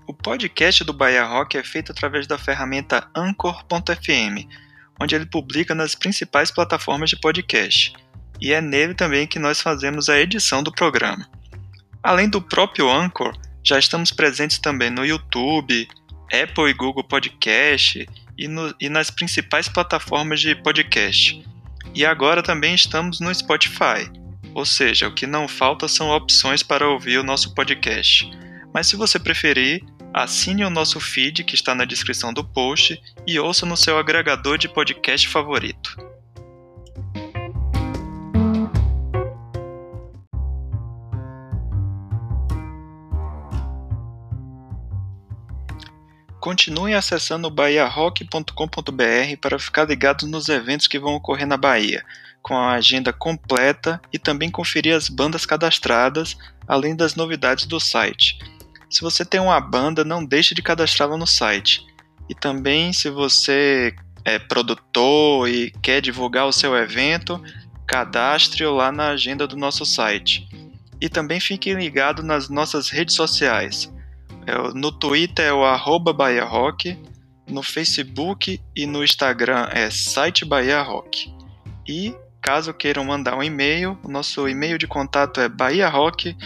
O 0.06 0.14
podcast 0.14 0.84
do 0.84 0.92
Bahia 0.92 1.24
Rock 1.24 1.56
é 1.56 1.64
feito 1.64 1.92
através 1.92 2.26
da 2.26 2.38
ferramenta 2.38 3.08
Anchor.fm, 3.14 4.46
onde 5.00 5.14
ele 5.14 5.26
publica 5.26 5.74
nas 5.74 5.94
principais 5.94 6.50
plataformas 6.50 7.10
de 7.10 7.16
podcast. 7.16 7.92
E 8.42 8.52
é 8.52 8.60
nele 8.60 8.92
também 8.92 9.24
que 9.24 9.38
nós 9.38 9.60
fazemos 9.60 10.08
a 10.08 10.18
edição 10.18 10.64
do 10.64 10.72
programa. 10.72 11.30
Além 12.02 12.28
do 12.28 12.42
próprio 12.42 12.90
Anchor, 12.90 13.38
já 13.62 13.78
estamos 13.78 14.10
presentes 14.10 14.58
também 14.58 14.90
no 14.90 15.06
YouTube, 15.06 15.88
Apple 16.26 16.68
e 16.68 16.74
Google 16.74 17.04
Podcast 17.04 18.04
e, 18.36 18.48
no, 18.48 18.74
e 18.80 18.88
nas 18.88 19.12
principais 19.12 19.68
plataformas 19.68 20.40
de 20.40 20.56
podcast. 20.56 21.40
E 21.94 22.04
agora 22.04 22.42
também 22.42 22.74
estamos 22.74 23.20
no 23.20 23.32
Spotify. 23.32 24.10
Ou 24.52 24.66
seja, 24.66 25.06
o 25.06 25.14
que 25.14 25.24
não 25.24 25.46
falta 25.46 25.86
são 25.86 26.10
opções 26.10 26.64
para 26.64 26.88
ouvir 26.88 27.18
o 27.18 27.24
nosso 27.24 27.54
podcast. 27.54 28.28
Mas 28.74 28.88
se 28.88 28.96
você 28.96 29.20
preferir, 29.20 29.84
Assine 30.14 30.62
o 30.62 30.68
nosso 30.68 31.00
feed 31.00 31.42
que 31.42 31.54
está 31.54 31.74
na 31.74 31.86
descrição 31.86 32.34
do 32.34 32.44
post 32.44 33.00
e 33.26 33.38
ouça 33.38 33.64
no 33.64 33.78
seu 33.78 33.96
agregador 33.96 34.58
de 34.58 34.68
podcast 34.68 35.26
favorito. 35.26 36.11
Continue 46.52 46.92
acessando 46.92 47.48
bahiarock.com.br 47.48 49.36
para 49.40 49.58
ficar 49.58 49.88
ligado 49.88 50.26
nos 50.26 50.50
eventos 50.50 50.86
que 50.86 50.98
vão 50.98 51.14
ocorrer 51.14 51.46
na 51.46 51.56
Bahia, 51.56 52.04
com 52.42 52.54
a 52.54 52.72
agenda 52.72 53.10
completa 53.10 53.98
e 54.12 54.18
também 54.18 54.50
conferir 54.50 54.94
as 54.94 55.08
bandas 55.08 55.46
cadastradas, 55.46 56.36
além 56.68 56.94
das 56.94 57.14
novidades 57.14 57.64
do 57.64 57.80
site. 57.80 58.38
Se 58.90 59.00
você 59.00 59.24
tem 59.24 59.40
uma 59.40 59.58
banda, 59.62 60.04
não 60.04 60.22
deixe 60.22 60.54
de 60.54 60.60
cadastrá-la 60.60 61.16
no 61.16 61.26
site. 61.26 61.86
E 62.28 62.34
também, 62.34 62.92
se 62.92 63.08
você 63.08 63.96
é 64.22 64.38
produtor 64.38 65.48
e 65.48 65.70
quer 65.82 66.02
divulgar 66.02 66.46
o 66.46 66.52
seu 66.52 66.76
evento, 66.76 67.42
cadastre-o 67.86 68.74
lá 68.74 68.92
na 68.92 69.08
agenda 69.08 69.46
do 69.46 69.56
nosso 69.56 69.86
site. 69.86 70.46
E 71.00 71.08
também 71.08 71.40
fique 71.40 71.72
ligado 71.72 72.22
nas 72.22 72.50
nossas 72.50 72.90
redes 72.90 73.14
sociais. 73.14 73.90
É 74.46 74.54
no 74.74 74.92
Twitter 74.92 75.46
é 75.46 75.52
o 75.52 75.64
arroba 75.64 76.12
Bahia 76.12 76.44
Rock, 76.44 76.98
no 77.48 77.62
Facebook 77.62 78.60
e 78.76 78.86
no 78.86 79.02
Instagram 79.04 79.68
é 79.72 79.90
site 79.90 80.44
Bahia 80.44 80.82
Rock. 80.82 81.32
E 81.88 82.14
Caso 82.42 82.74
queiram 82.74 83.04
mandar 83.04 83.36
um 83.36 83.42
e-mail, 83.42 83.96
o 84.02 84.08
nosso 84.08 84.48
e-mail 84.48 84.76
de 84.76 84.88
contato 84.88 85.40
é 85.40 85.48
bahiarock.com.br. 85.48 86.36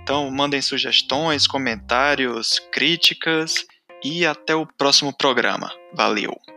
Então 0.00 0.30
mandem 0.30 0.62
sugestões, 0.62 1.48
comentários, 1.48 2.60
críticas 2.70 3.66
e 4.04 4.24
até 4.24 4.54
o 4.54 4.64
próximo 4.64 5.12
programa. 5.12 5.72
Valeu! 5.92 6.53